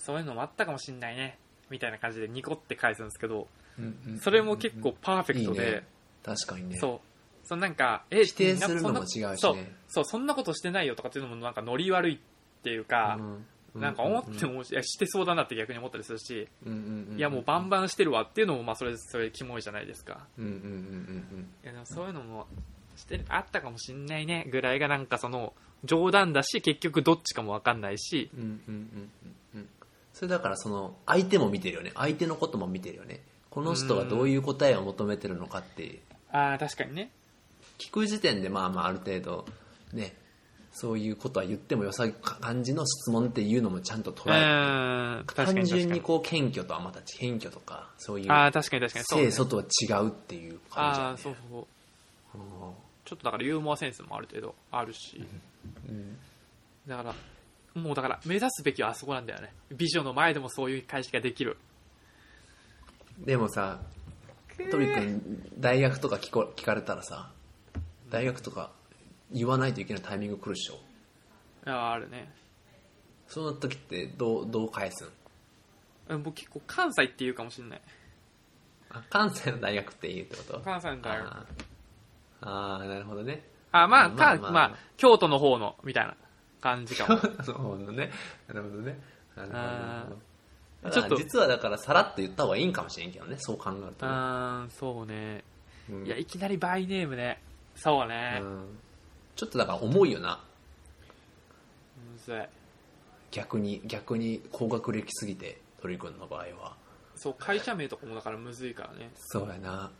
[0.07, 1.39] そういうのもあったかもしんないね。
[1.71, 3.49] みたいな感じでニコって返すんですけど
[3.79, 5.87] うんうんそれも結構パーフェクトで、いいね。
[6.23, 6.77] 確かにね。
[6.79, 7.47] そう。
[7.47, 9.37] そうなんかえ否定するのも違うしね。
[9.37, 9.57] そう。
[9.89, 12.19] そうそんなことしてないよとかっていうのもなんかノリ悪いっ
[12.63, 20.27] ていうか、うんなんか思っても、いやしてそうだなって逆に思ったりするし、うんうんうんいやもうバンバンしてるわっていうのもまあそれそれキモいじゃないですか。
[20.37, 20.47] そう
[22.07, 22.47] いうのも
[22.97, 25.55] してるあったかもしんないねぐらいがなんかその
[25.85, 28.31] 冗談だし結局どっちかも分かんないし。
[28.35, 29.69] うんうんうんうんうん。
[30.13, 31.93] それだからその相手も見てるよね。
[31.95, 33.21] 相手のことも見てるよね。
[33.53, 37.11] この人がどういう答えを求めてるのかってああ確かにね。
[37.79, 39.45] 聞く時点でまあまあある程度
[39.93, 40.15] ね
[40.73, 49.25] そういうことは言ってもよさ感じの質問っていうのもちゃんとう捉えて単純にこう謙虚とはまた謙虚とかそういうああ確かに確かにそう、ね。
[49.27, 51.11] 清、楚とは違うっていう感じだね。
[51.11, 51.67] ああそうそう
[53.13, 55.23] ちょっとだからユーモアセンスもある程度あるし、
[55.87, 56.17] うん。
[56.89, 57.15] だから
[57.75, 59.53] もうだから目指すべきはあそこなんだよね。
[59.71, 61.59] 美女の前でもそういう返しができる。
[63.19, 63.83] でもさ
[64.71, 67.31] トリ君大学とか聞こ聞かれたらさ
[68.09, 68.71] 大学とか
[69.31, 70.77] 言わないといけないタイミング来るでしょ。
[71.67, 72.33] いやあるね。
[73.29, 75.09] その時ってどうどう返すん？
[76.09, 77.81] うん僕結構関西っていうかもしれない。
[78.89, 80.61] あ関西の大学って言うってこと？
[80.61, 81.47] 関西の大学
[82.43, 86.15] あーあーなるほどねあまあ、まあかまあまあ、京都の方の、みたいな
[86.61, 87.15] 感じか も。
[87.17, 88.11] なるほどね
[88.49, 89.01] なるほどね
[89.35, 89.55] なるほ
[90.11, 90.19] ど
[90.85, 95.45] あちょっと実はだからさらっと言った方がいいんかもしれんけどねそう考えるとね、あーそうね。
[95.89, 97.43] うんいや、いきなりバイネームね。
[97.77, 98.39] そうね。
[98.43, 98.79] うん
[99.35, 100.41] ちょっとだから重いよな
[102.13, 102.43] むずい。
[103.31, 106.77] 逆に逆に高学歴すぎて鳥くんの場合は
[107.17, 109.11] そう、会社名とかもだからむずいからね。
[109.17, 109.91] そうやな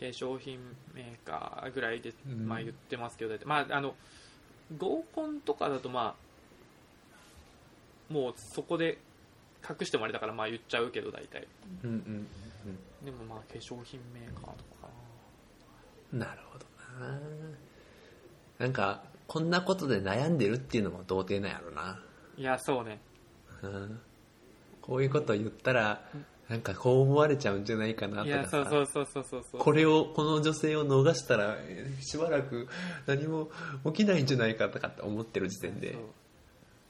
[0.00, 0.58] 化粧品
[0.94, 2.48] メーカーぐらいで、うん。
[2.48, 3.94] まあ言ってますけど、まあ、あの、
[4.76, 6.16] 合コンとかだとま
[8.10, 8.98] あ、もうそこで
[9.68, 11.46] 隠してもあれだからまあ言っちゃうけど大体。
[11.84, 12.26] うんうんうん
[13.04, 14.88] でもまあ化粧品メーカーとかか
[16.12, 16.26] な。
[16.26, 16.66] なるほど
[17.02, 17.18] な。
[18.58, 21.98] なんかこんなことで悩んでるっていうのも童貞なんやろな、
[22.36, 23.00] いや、そうね。
[23.62, 24.00] うん、
[24.82, 26.02] こういうこと言ったら
[26.50, 28.50] なんかこう思われちゃうんじゃないかないとや、かさ。
[28.50, 29.60] そうそうそうそうそうそう。
[29.60, 32.66] これをこの女性を逃したらえーしばらく
[33.06, 33.52] 何も
[33.86, 35.92] 起きないんじゃないかとかって思ってる時点で。
[35.92, 36.02] そう。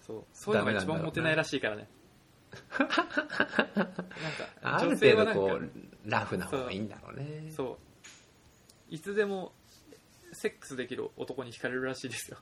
[0.01, 0.25] そう。
[0.33, 1.91] そういうのが一番モテないらしいからね。
[2.79, 3.07] なんか
[4.63, 5.71] ある程度こう
[6.07, 7.53] ラフな方がいいんだろうね。
[7.55, 7.79] そ
[8.91, 8.95] う。
[8.95, 9.53] いつでも
[10.33, 12.39] セックスできる男に惹かれるらしいですよ。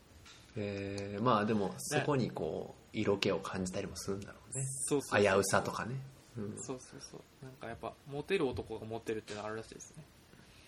[0.56, 1.22] えー。
[1.22, 4.64] まあでもそこにこう色気を感じたりもするんだろうね。
[4.84, 5.20] そうそう。
[5.20, 5.96] 危うさとかね、
[6.38, 6.58] うん。
[6.58, 7.20] そうそうそう。
[7.44, 10.04] なんかやっぱモテる男がモテるっていうのがあるらしいですね。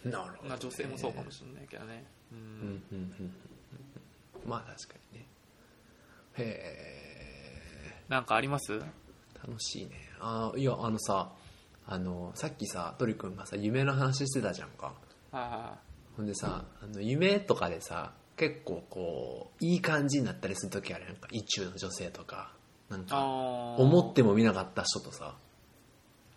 [0.05, 2.05] なるほど、ね、まあ女性もそうかもしれないけどね。
[2.33, 3.33] ううんんうんうんうん。
[4.49, 5.27] まあ確かにね。
[6.39, 8.75] へなんかあります？
[8.75, 8.79] え
[9.47, 9.93] 楽しいね。
[10.21, 11.33] あいやあのさ
[11.87, 14.93] あのさっきさトリ君がさ夢の話してたじゃんか。
[15.33, 15.79] あ
[16.17, 21.29] ほんでさあの夢とかでさ結構こういい感じになったりする時あるやんか。
[21.31, 22.53] 意中の女性とか。
[22.89, 23.23] なんあかあ
[23.77, 25.37] 思っても見なかった人とさ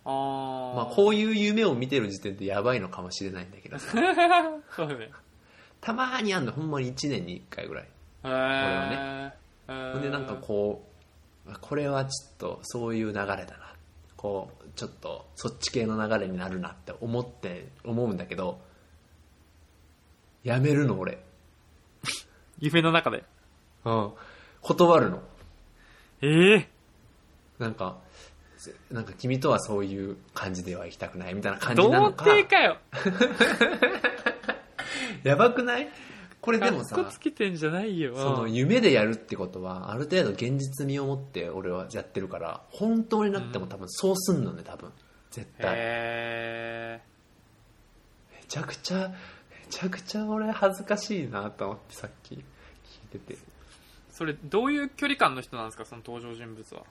[0.06, 0.76] あー。
[0.76, 3.91] まあこういう夢を見てる時点でやばいのかもしれないんだけどさ。
[4.76, 5.12] そうだね。
[5.82, 7.84] たまーにあんのほんまに1年に1回ぐらい。
[7.84, 7.88] へ
[8.24, 9.32] え
[9.68, 10.86] ほんでなんかこ
[11.45, 13.74] うあこれはちょっとそういう流れだな。
[14.16, 18.62] こうちょっとそっち系の流れになるなって思って思うんだけど
[20.43, 21.24] やめるの俺。
[22.60, 23.24] 夢の中で。
[23.86, 24.14] うん。
[24.62, 25.22] 断るの。
[26.22, 26.70] ええ
[27.60, 28.03] なんかせ
[28.91, 32.26] なんか君とはそういう感じでは行きたくないみたいな感じな童のか。
[32.26, 32.78] 貞かよ。
[35.24, 35.89] やばくない？
[36.41, 38.16] これでもさつけてんじゃないよ。
[38.18, 44.91] その夢でやるってことはある程度現実味を持って俺はやってるから本当になっても多分そうすんのね多分。
[45.32, 45.74] 絶対。
[45.78, 47.01] へ
[48.34, 49.16] めちゃくちゃめ
[49.70, 52.43] ちゃくちゃ俺恥ずかしいなと思ってさっき聞い
[53.20, 53.38] てて。
[54.11, 55.86] それどういう距離感の人なんですか？
[55.86, 56.82] その登場人物は。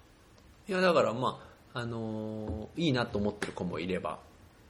[0.66, 4.18] いやだからまああのーいいなと思ってる子もいれば。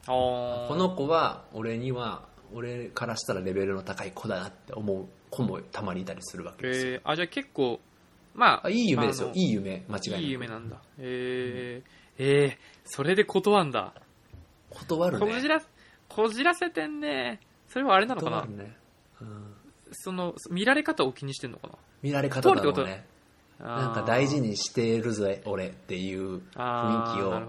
[0.07, 7.80] この子は俺には俺からしたらレベルの高い子だなって思う子もたまにいたりするわけですよ、えー、あじゃあ結構
[8.34, 9.30] まああいい夢ですよ。
[9.32, 10.76] いい夢間違いないいい夢なんだ。
[10.98, 13.94] えー、えー、それで断んだ。
[14.70, 15.26] 断るね。
[15.26, 15.62] こじら
[16.09, 17.40] こじらせてんね。
[17.68, 18.42] それはあれなのかな？
[18.42, 18.76] 断るね、
[19.20, 19.55] うん、
[19.92, 21.74] その見られ方を気にしてんのかな？
[22.03, 23.07] 見られ方だろうね
[23.62, 27.40] なんか大事にしてるぜ俺っていう雰囲気を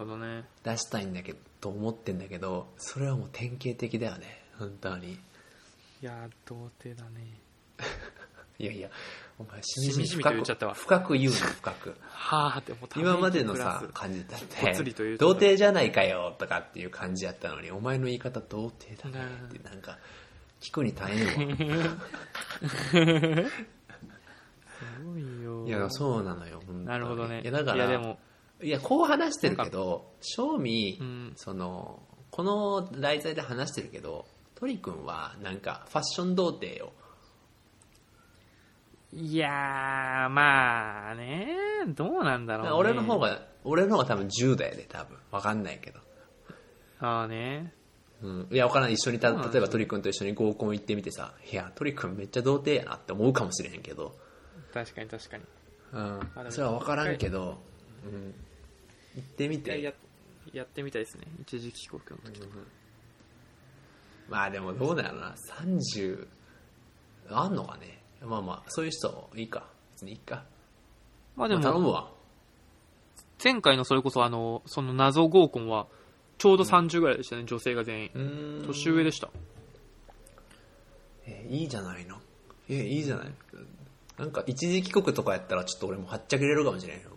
[0.63, 4.43] 出したいんだけどと思ってんだけどそれはもう典型的だよね。
[4.59, 5.13] 本当に。
[5.13, 5.17] い
[6.01, 7.25] やー童貞だね。
[8.59, 8.89] いやいや
[9.39, 10.73] お前しみじみ深く言っちゃったわ。
[10.73, 11.95] 深く言うの深く。
[12.09, 12.99] はあって思った。
[12.99, 13.87] 今までのさス。
[13.93, 15.17] 感じだって。
[15.17, 19.97] 童貞じゃないかよとかっていう感じやったのにお前の言い方童貞だねってなんか
[20.59, 21.97] 聞くに大変わ。
[22.91, 23.51] す
[25.13, 25.65] ごいよ。
[25.67, 27.41] いやそうなのよなるほどね。
[27.41, 28.17] いやだからでも
[28.61, 31.33] いやこう話してるけど正味、うん。
[31.35, 32.01] その
[32.31, 36.93] この題材で話してるけど鳥くんはなんかファッション童貞よ。
[39.11, 41.55] いやーまあね
[41.95, 45.17] どうなんだろう、ね、俺の方が俺の方が多分10代で多分。
[45.31, 45.99] わかんないけど。
[46.99, 47.73] ああね。
[48.21, 48.93] うん、いや、わからない。
[48.93, 54.15] 一緒にた、例えば鳥くんと一緒に合コン行ってみてさ、いや、鳥くんめっちゃ童貞やなって思うかもしれへんけど、
[54.73, 55.43] 確かに確かに
[55.93, 55.99] う
[56.47, 57.57] んそれはわからんけど、
[58.05, 58.33] うん、
[59.15, 59.79] 行ってみて。
[59.79, 59.95] いやや
[60.51, 62.53] やってみたいですね一時帰国の時とか
[64.29, 66.27] まあでもどうだろうな、30、
[67.29, 68.01] あんのかね。
[68.21, 69.67] まあまあ、そういう人いいか。
[69.93, 70.43] 別にいいか。
[71.35, 72.11] まあでもまあ頼むわ。
[73.43, 75.87] 前回のそれこそあのその謎合コンは
[76.37, 79.29] ちょうど30ぐらいでしたね、女性が全員うーん年上でした
[81.25, 82.17] えいいじゃないの。
[82.69, 83.33] えいいじゃない。
[84.23, 87.09] なんか一時帰国とかやったらちょっと俺もはっちゃけれるかもしれんよ。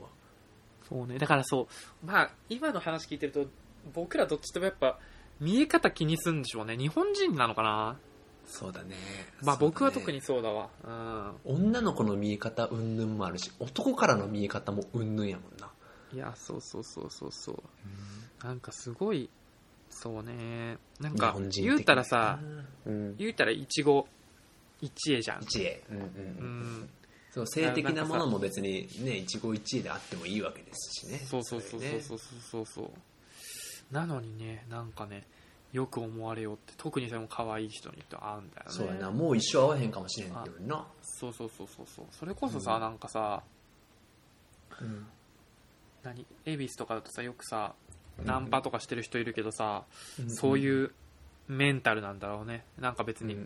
[0.88, 1.18] そうね。
[1.18, 1.68] だからそ
[2.02, 2.06] う。
[2.06, 3.46] まあ今の話聞いてると
[3.94, 4.98] 僕らどっちともやっぱ
[5.40, 6.76] 見え方気にするんでしょうね。
[6.76, 7.96] 日本人なのかな？
[8.46, 8.94] そうだね。
[9.42, 10.68] まあ僕は特にそうだわ。
[11.44, 11.56] うん。
[11.56, 15.70] 女の子の見え方うんぬんもあるし男からの見え方もうんぬんやもんな。
[16.14, 18.46] いやそうそうそうそうそう。
[18.46, 19.28] なんかすごい
[19.90, 20.78] そうね。
[21.00, 22.38] なん日か言うたらさ
[22.86, 23.16] うん。
[23.16, 24.06] 言うたら一期
[24.80, 25.42] 一会じゃん。
[25.42, 25.82] 一会。
[25.90, 26.82] うんうんううん。
[26.82, 26.90] ん
[27.32, 31.18] そう性的なものも別にね一期一会であってもいいわけですしね。
[31.18, 32.18] そうそうそうそうそう
[32.50, 33.94] そうそう。
[33.94, 35.24] なのにねなんかね
[35.72, 38.72] よく思われようって特にそれも可愛い人にと合うんだよね。
[38.72, 39.10] そうやな。
[39.10, 40.86] もう一生会わへんかもしれんけどな。
[41.02, 42.06] そうそうそうそうそう。
[42.10, 42.80] それこそさ、うん。
[42.80, 43.42] なんかさ
[44.80, 45.06] うん。
[46.02, 47.74] 何恵比寿とかだとさよくさ
[48.24, 49.84] ナンパとかしてる人いるけどさ、
[50.18, 50.30] うん。
[50.30, 50.92] そういう
[51.48, 52.64] メンタルなんだろうね。
[52.78, 53.36] なんか別に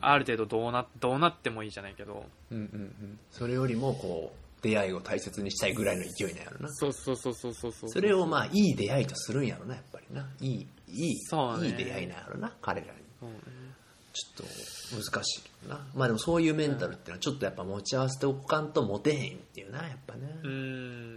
[0.00, 2.24] ある程度どうなどうなってもいいじゃないけど。
[2.50, 3.18] うんうんうん。
[3.30, 6.68] それよりもこう出会いを大切にしたいぐらいの勢いなんやろな。
[6.72, 7.90] そうそうそうそうそうそう。
[7.90, 10.28] それをまあいい出会いとするんやろなやっぱりな。
[10.40, 11.68] いいいいそうね。
[11.68, 12.92] いい出会いなんやろな彼らに。
[13.18, 13.36] そうね。
[14.12, 15.86] ちょっと難しいな。
[15.94, 20.50] まあでもそういうメンタルっていうのはちょっとやっぱ持ち合わせておかんとモテへんっていうなやっぱねうー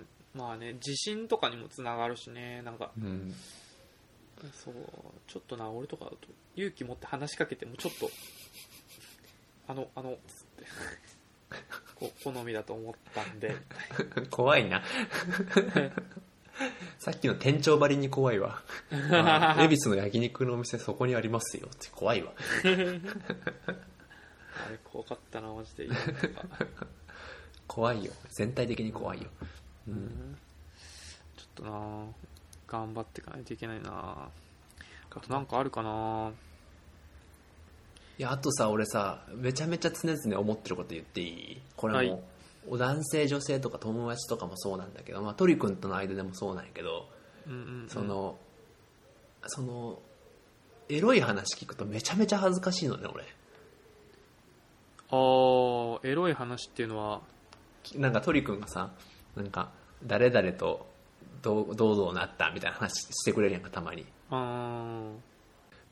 [0.02, 0.06] ん。
[0.36, 2.92] まあね自信とかにもつながるしねなんか。
[2.98, 3.34] うん
[4.52, 4.74] そう
[5.28, 6.18] ちょっとな俺とかだと
[6.56, 8.10] 勇気持って話しかけてもちょっと
[9.68, 10.64] あのあのつって
[11.96, 13.56] こ好みだと思ったんで。
[14.30, 14.84] 怖いな。
[17.00, 18.64] さっきの店長ばりに怖いわ。
[19.12, 21.68] あ恵比寿の焼肉のお店そこにありますよ。
[21.68, 22.34] って怖いわ。
[22.64, 22.68] あ
[24.70, 25.90] れ怖かったなマジで。
[27.68, 28.14] 怖いよ。
[28.32, 29.30] 全体的に怖いよ。
[29.88, 30.38] うん。
[31.38, 32.06] ちょっとな
[32.80, 34.30] 頑張っていかないといけないな。
[35.16, 36.32] あとなんかあるかな。
[38.18, 41.62] いやあとさ俺さめちゃめちゃ常々思ってること言っていい？
[41.76, 42.20] これも、はい。
[42.70, 47.10] お男性女性とか友達とかもそうなんだけど、まあ、鳥くんとの間でもそうなんやけど
[47.46, 47.90] うんうんうん。
[47.90, 48.38] その、
[49.48, 50.00] その
[50.90, 53.24] エロい話聞くとめちゃめちゃ恥ずかしいのね俺。
[55.12, 57.22] あーエロい話っていうのは？
[57.96, 58.92] なんか鳥くんがさ
[59.36, 59.72] なんか
[60.06, 60.88] 誰々と
[61.44, 64.06] どうどうどうなったみたいな話してくれるやんかたまに。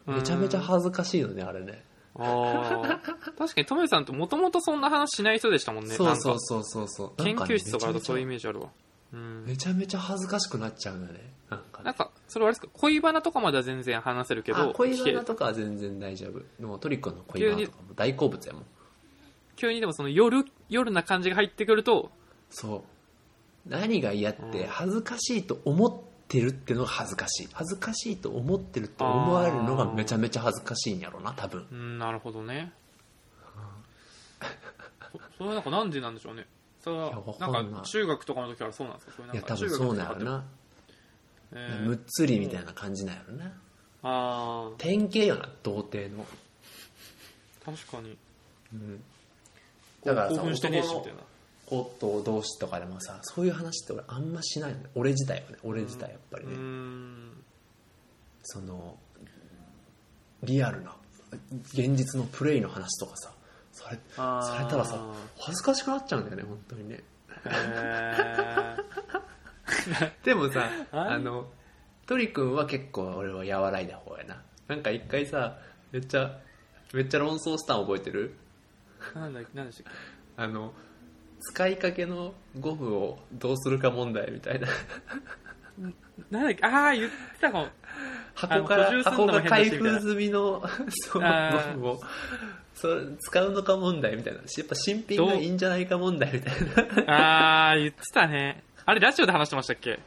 [0.08, 1.84] めちゃめちゃうん恥ずかしいのねあれね。
[2.16, 3.00] あー。
[3.38, 8.70] 確かにトメさんってもともとそんな話しない人でしたもんねそうそうそうそうそう研究室とかだとそういうイメメージあるわ。
[9.14, 9.46] うん。
[9.46, 11.20] めちゃめちゃ恥ずかしくなっちゃうんだね。
[11.50, 11.86] なんかね。
[11.86, 16.40] なんかそれはあれですか恋バナとかまでは全然話せるけどあ恋バナとかは全然大丈夫。
[16.60, 18.66] でもトリコの恋バナとかも大好物やもん。
[19.58, 22.10] 急にでもその夜夜な感じが入ってくると
[22.50, 22.82] そう
[23.68, 24.68] 何が嫌ってうん。
[24.68, 25.94] 恥ずかしいと思っ
[26.28, 27.50] てるってのが恥ずかしい。
[27.54, 31.68] 恥ずかしいと思ってるって思われるのがめちゃめちゃ恥ずかしいんやろな多分。
[31.72, 32.74] うんなるほどね。
[35.12, 36.46] そ それはなんかなんでなんでしょうね。
[36.84, 39.14] それはなんか中学とかの時からそうなんですか？
[39.18, 40.46] それないんや多分そうなんやろな。
[41.54, 41.86] えー。
[41.88, 43.52] むっつりみたいな感じなんやろな。
[44.04, 46.26] あ典型よな童貞の。
[47.64, 48.18] 確かに。
[48.74, 49.04] うん、
[50.04, 51.20] だからさ興奮してねえしみたいな
[51.72, 54.90] 子と同士とかでもさそういう話って俺あんましないのね。
[54.96, 55.58] 俺自体はね。
[55.64, 57.32] 俺自体やっぱりうね、ん
[58.44, 58.98] その
[60.44, 60.96] リアルな
[61.74, 63.32] 現実のプレイの話とかさ
[63.72, 65.00] それされたらさ
[65.40, 67.04] 恥ずかしくなっちゃうんだよね本当にね。
[67.46, 68.76] へ
[70.26, 71.48] でもさああの
[72.08, 74.42] トリ君は結構俺は和らいだ方やな。
[74.68, 75.58] なんか一回さ
[75.92, 76.40] めっちゃ
[76.94, 78.36] めっちゃ論争したん覚えてる？
[79.14, 79.94] ーなんだなんでしたっ
[80.38, 80.74] あの
[81.42, 84.68] 使いかけのゴムをどうするか問題みたいな。
[84.68, 84.72] け
[86.30, 86.66] なんだっけ？
[86.66, 87.68] ああ言ってたかも。
[88.36, 91.74] 箱から箱が開封済みのそのあー。
[91.76, 92.02] ゴムを
[92.74, 94.40] それ使うのか問題みたいな。
[94.40, 97.14] やっぱ新品がいいんじゃないか問題みたいな。
[97.14, 98.64] ああ言ってたね。
[98.86, 100.00] あれラジオで話してましたっけ？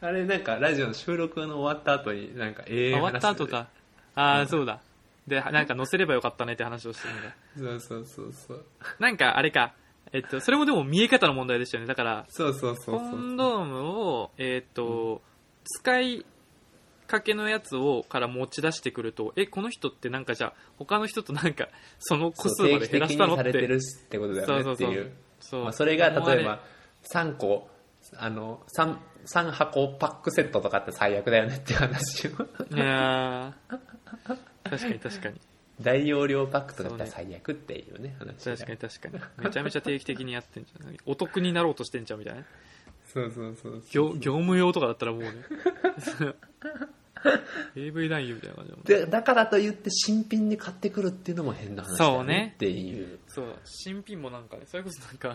[0.00, 3.68] あれなんかラジオの収録の終わった後になんか永遠終わった後か。
[4.14, 4.80] ああそうだ。
[5.26, 7.08] でなんか載せればよかったねって話をして
[7.56, 7.80] るんだ。
[7.80, 8.64] そうそうそうそう。
[8.98, 9.72] なんかあれか
[10.14, 11.86] えっとそれもでも見え方の問題でしたよね。
[11.88, 13.18] だからそうそうそうコそう。
[13.20, 15.20] ンドームをえっと
[15.64, 16.24] 使い
[17.06, 23.44] かけのやつをから持ち出してくるとえこの人ってなんかじゃあ他の人となんかその個数まで減らしたのって。
[23.44, 25.10] 定期的にされてるってことだよねそうそうそう
[25.40, 25.62] そう。
[25.64, 26.60] まあ、それが例えねば
[27.12, 27.68] 3個
[28.16, 28.96] あの 3,
[29.26, 33.78] 3箱パックセットとかって最悪だよねっていう話をいやー。
[34.70, 35.40] 確かに確かに
[35.80, 39.44] 大容量パックとかだったら最悪っていうね話が確かに確かに。
[39.44, 40.96] めちゃめちゃ定期的にやってんじゃん。
[41.06, 42.44] お得になろうとしてんじゃんみたいな。
[43.12, 45.30] そうそうそう業業務用とかだったらもうね。
[47.74, 52.34] AV 男優みたいな感じでだからといって新品に買ってくるっていうのも変な話だよそうね。
[52.34, 53.18] ねっていう。
[53.28, 53.46] そう。
[53.64, 55.34] 新品もなんかねそれこそなんか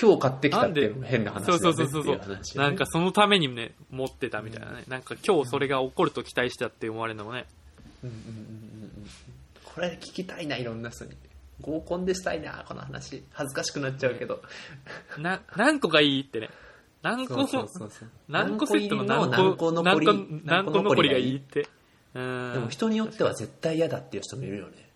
[0.00, 1.76] 今日買ってきたっていうのも変な話だそうよね。
[1.76, 7.46] そうそうそういうねなんかそのためにね持ってたみたいなね、なんか今日それが起こると期待したって思われるのもね。
[8.02, 8.87] うんうんうんうんうん
[9.78, 11.12] これ聞きたいないろんな人に。
[11.60, 13.22] 合コンでしたいなこの話。
[13.30, 14.42] 恥ずかしくなっちゃうけど。
[15.18, 16.50] な何個がいいってね。
[17.00, 20.06] 何個そうそうそう何個セットの何何個個残り
[20.44, 21.60] 何個残りがいいって。
[21.60, 21.66] う
[22.14, 24.90] でんも人によっては絶対嫌だっていう人もいるよね。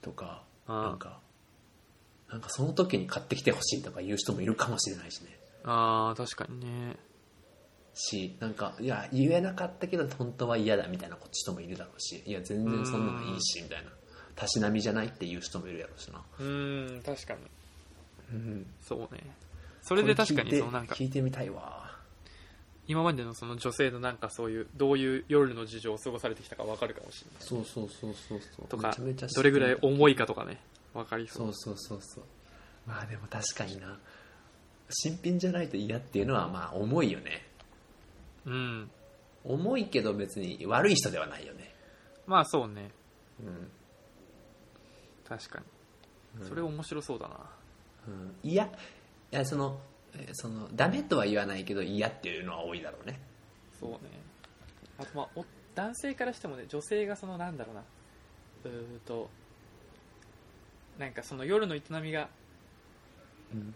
[0.00, 1.18] とかなんか
[2.30, 5.38] なんかその時に買ってきてほしいとか言う人もいるかもしれないしね。
[5.64, 6.96] ああ確かにね
[8.00, 13.90] しなんかいや言えなかったけど本当は嫌だみたいな人もいるだろうしいや全然そんなのいいしみたいな
[14.40, 17.40] たしなみじゃないっていう人もいるやろうしな、うん確かに。
[18.32, 19.20] うん、そうね。
[19.82, 20.94] それで確かにそのなんか。
[20.94, 21.90] 聞いてみたいわ。
[22.86, 27.46] 今までのその女性のなんかそういうどういう夜の事情を過ごされてきたか分かるかもしれない。
[27.46, 28.66] そうそうそうそうそう。
[28.68, 28.96] とか
[29.34, 30.58] どれぐらい重いかとかね。
[30.94, 32.24] 分かりそそううそうそうそう。
[32.86, 33.98] まあでも確かにな。
[34.88, 37.46] 新品じゃないと嫌っていうのはまあ重いよね
[38.46, 38.90] うん。
[39.44, 41.74] 重いけど別に悪い人ではないよね。
[42.26, 42.90] まあそうね。
[43.40, 43.70] うん、
[45.26, 45.60] 確か
[46.38, 46.46] に。
[46.46, 47.34] それ面白そうだな。
[48.08, 48.64] うん、いや
[49.32, 49.78] いやその
[50.14, 53.20] えーそのダメとは言わないけど嫌っていうのは多いだろうね。
[53.78, 53.98] そうね。
[54.98, 57.82] あとまあお男性からしてもね女性がそのなんだろうな。
[58.64, 59.30] うーんと
[60.98, 62.28] なんかその夜の営みが
[63.54, 63.74] うん。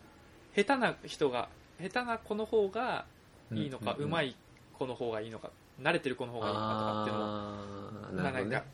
[0.55, 1.49] 下手な人が
[1.81, 3.07] 下手な子の方が
[3.53, 4.37] いいのか、うんうんうんうまい
[4.75, 5.51] 子の方がいいのか
[5.81, 8.64] 慣れてる子の方がいいのかとかっていうのもなんか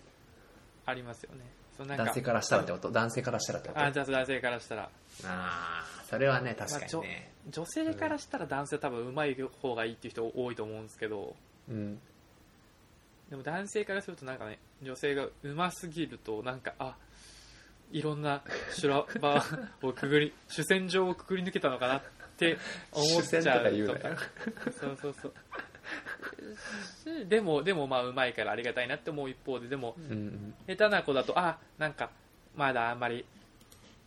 [0.86, 1.40] ありますよね。
[1.76, 2.90] その男性からしたらってこと？
[2.90, 3.80] 男性からしたらってこと？
[3.80, 4.90] あじゃあ男性からしたら、
[5.24, 11.34] あーそれはね確かにね、女性からしたら男性多分うまい方がいいっていう人多いと思うんですけど。
[11.68, 11.98] うん。
[13.30, 16.96] でも男性からするとなんかね女性がうますぎるとなんかあ
[17.92, 18.42] いろんな
[18.72, 19.44] 修羅場
[19.82, 22.02] をくぐり主戦場をくぐり抜けたのかなっ
[22.36, 22.58] て
[22.90, 23.70] 思っちゃうか。
[23.70, 24.16] 言うなよ。
[24.80, 25.32] そうそうそう。
[25.32, 25.34] し
[27.28, 30.12] でもでもまあうまいからありがたいなって思う一方ででもうん。
[30.12, 32.10] うん下手な子だとあなんか
[32.56, 33.24] まだあんまり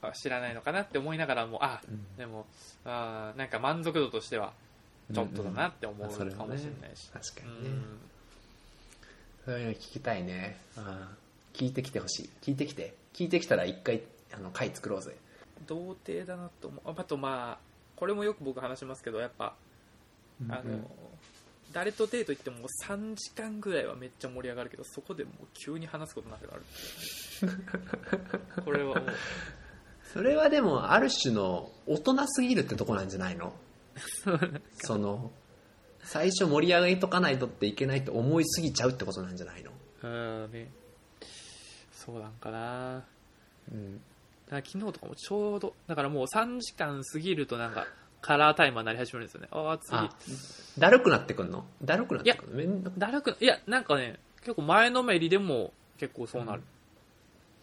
[0.01, 2.17] あ知らないのかなって思いながらもあうん。
[2.17, 2.45] でも
[2.85, 4.53] あなんか満足度としては
[5.13, 7.99] ちょっとだなって思うかもしれないし、確かにね、うん。
[9.45, 10.57] そういうの聞きたいね。
[10.77, 12.29] あー聞いてきてほしい。
[12.41, 12.93] 聞いてきて。
[13.13, 14.01] 聞いてきたら一回
[14.33, 15.15] あの回作ろうぜ。
[15.67, 16.89] 童貞だなと思う。
[16.89, 19.53] ああとまあこれもよく僕話しますけどやっぱ
[20.49, 20.87] あの、うん
[21.73, 26.61] 誰とデート行っても3時間ぐらいはめっちゃ盛り上がるけどそこでもう急に話すことなくなる
[28.63, 29.05] これはもう。
[30.13, 33.53] それはでもある種の大人すぎるってとこなんじゃないの？
[34.83, 35.31] その
[36.03, 39.71] 最初盛り上げとかないとっていけないと思いすぎちゃうってことなんじゃないの？
[40.03, 40.07] う
[40.47, 40.71] んね。
[41.91, 43.03] そうなんかな。
[43.71, 43.95] うん。
[43.95, 47.87] だから昨日とかもちょうどだからもう3時間過ぎるとなんか
[48.23, 49.49] カラータイマーになり始めるんですよね。
[49.51, 49.95] ああ次。
[49.97, 50.09] あ
[50.79, 51.65] だるくなってくんの？
[51.83, 52.55] だるくなってくんの？
[52.55, 56.61] めんどだるくいやなんかね結構前のめりでも結構そうなる、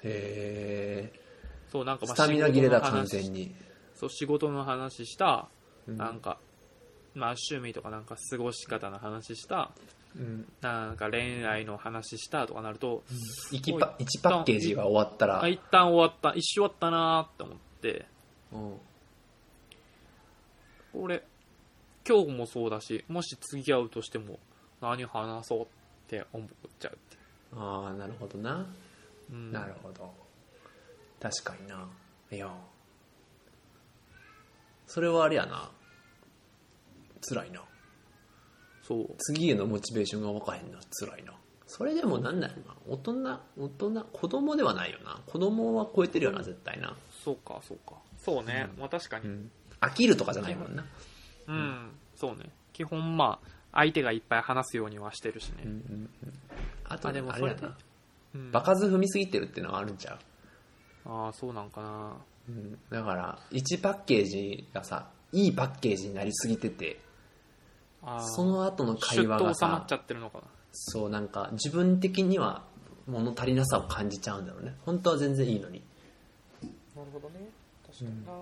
[0.05, 1.21] へえ
[1.73, 3.55] そうなんかまあスタミナ切れだ完全に。
[3.95, 5.49] そう仕事の話した、
[5.89, 5.97] うん。
[5.97, 6.39] なんか
[7.15, 9.73] まあ趣味とかなんか過ごし方の話した
[10.15, 10.47] うん。
[10.61, 13.03] なんか恋愛の話したとかなると、
[13.53, 15.43] 1パ一パッケージが終わったら。
[15.43, 18.07] あ一旦終わった一周終わったなーって思って。
[18.53, 18.75] うん
[20.95, 21.23] 俺
[22.07, 24.39] 今日もそうだしもし次会うとしても
[24.81, 25.67] 何話そうっ
[26.09, 27.19] て思っちゃうって。
[27.57, 28.67] ああなるほどな、
[29.31, 29.53] うん。
[29.53, 30.13] なるほど。
[31.21, 31.87] 確かにな。
[32.31, 32.51] いや。
[34.87, 35.71] それはあれやな。
[37.29, 37.63] 辛いな。
[38.83, 39.15] そう。
[39.19, 40.79] 次へのモチベーションが分かへんな。
[40.91, 41.35] 辛いな。
[41.67, 42.75] それでもなんだろうな。
[42.89, 45.21] 大人大人子供ではないよな。
[45.27, 47.95] 子供は超えてるよな絶対な、そうかそうか。
[48.19, 49.29] そうね、まあ確かに。
[49.29, 49.51] うん、
[49.81, 50.85] 飽きるとかじゃないもんな、
[51.49, 52.51] うん、そうね。
[52.73, 56.33] 基本まあ相手がいっぱい話すようにはしてるしね、うんうんうん、
[56.89, 57.67] あとあでもそれで
[58.35, 58.53] うん。
[58.53, 60.19] 場数踏みすぎてるっていうのはあるんちゃ
[61.07, 61.09] う？
[61.09, 62.13] ああそうなんかな。
[62.49, 62.79] うん。
[62.91, 67.01] だから1パッケージがさいいパッケージになりすぎてて
[68.35, 70.45] その後の会話がさと収まっちゃってるのかな。
[70.73, 72.63] そうなんか自分的には
[73.07, 74.75] 物足りなさを感じちゃうんだろうね。
[74.87, 75.83] 本当は全然いいのに。
[76.95, 77.49] なるほどね。
[77.87, 78.33] 確かにな、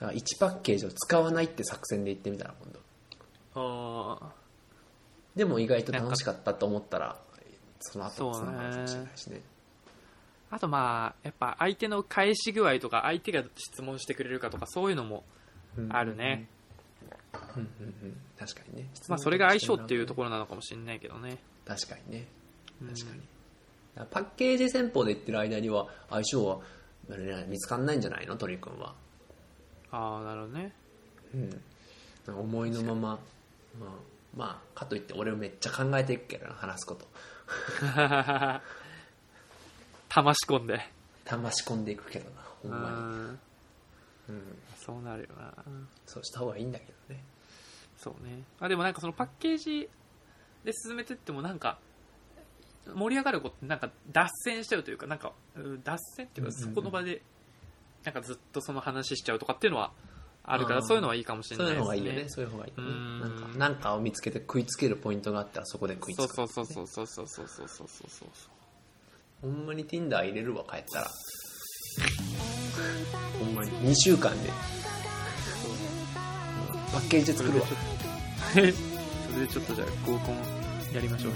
[0.00, 2.80] だから1パッケージを使わないって作戦で言ってみたら今度。
[3.54, 4.32] ああ
[5.36, 7.16] でも意外と楽しかったと思ったら
[7.80, 9.40] その後つながるかもしれないしね。
[10.50, 15.22] あとまあやっぱ相手の返し具合とか相手が質問してくれるかとかそういうのも
[15.90, 16.48] あるね、
[17.56, 17.68] うんうん
[18.02, 18.88] うん確かにね。
[19.08, 21.38] まあそれが相性っていうところなのかもしれないけどね。
[21.64, 22.26] 確かにね。
[22.82, 22.88] うん。
[22.88, 23.20] 確かに、
[24.10, 26.58] パッケージ戦法で言ってる間には相性は
[27.46, 28.36] 見つかんないんじゃないの？
[28.36, 28.94] 鳥くんは
[29.92, 30.72] ああなるほどね。
[31.34, 31.62] うん。
[32.34, 33.88] 思いのまままあ
[34.36, 37.08] まあかといって俺めっちゃ考えていくけどな話すこと。
[40.08, 40.80] 玉仕込んで。
[41.24, 43.30] 騙し込んでいくけどなほんまうん。
[43.30, 43.36] に、
[44.30, 45.54] うん、そうなるよな。
[46.06, 47.22] そうした方がいいんだけどね。
[47.96, 48.42] そうね。
[48.58, 49.88] あでもなんかそのパッケージ
[50.64, 51.78] で進めてってもなんか
[52.94, 56.74] 盛り上がることなんか脱線しちゃうというかなんかうん脱線っていうかうんうんうん。
[56.74, 57.22] そこの場で
[58.04, 59.92] なんかずっとその話しちゃうとかっていうのは
[60.42, 62.28] あるからそういうのはいいかもしれそうないいうですね方がいいよね。
[62.28, 68.28] そういう方がいいよなんかなんかを見つけて食いつけるポイントがあったらそこで食いつくそうそうそうそうそうそうそうそうそうそうそう
[69.42, 71.10] ほんまに Tinder 入れるわ帰ったら
[73.38, 74.50] ほんまに2週間で
[76.92, 77.66] パッケージ作るわ
[78.52, 78.72] それで
[79.48, 80.36] ちょっとじゃあ合コン
[80.94, 81.32] やりましょう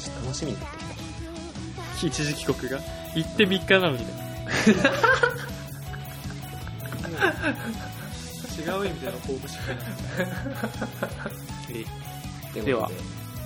[0.00, 0.84] ちょっと楽しみになってき
[2.00, 2.80] た一時帰国が
[3.14, 4.12] 行って3日なのにね
[7.14, 9.66] 違う意味でのホームシッ
[11.66, 11.84] クに
[12.52, 12.90] というでは。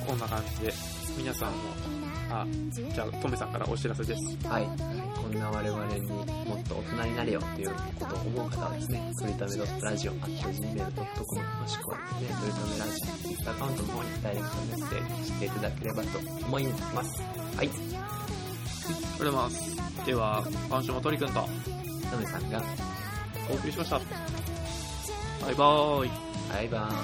[0.08, 0.72] こんな感じで
[1.18, 1.58] 皆さんも
[2.30, 4.48] あじゃあトメさんからお知らせです。
[4.48, 17.22] はい、こんな我々にもっと大人になれよっていうことを思う方はですね、とりため .radio、gmail.com もしくはですね、とりためラジオ、ツイッターアカウントの方にダイレクトメッセージしていただければと思います。
[17.56, 17.70] はい、
[19.18, 20.06] それではます。
[20.06, 21.46] では今週も鳥くんと。
[22.10, 22.62] ナメさんが、
[23.50, 23.98] お送りしました。
[23.98, 26.10] バイバーイ。
[26.52, 26.94] バイバー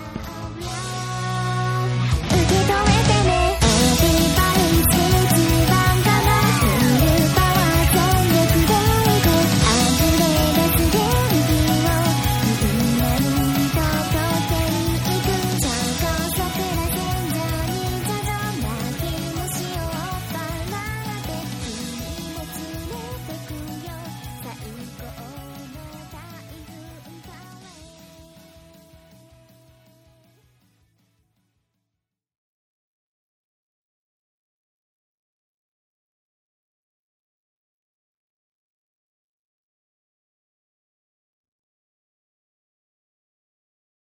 [4.31, 4.34] イ。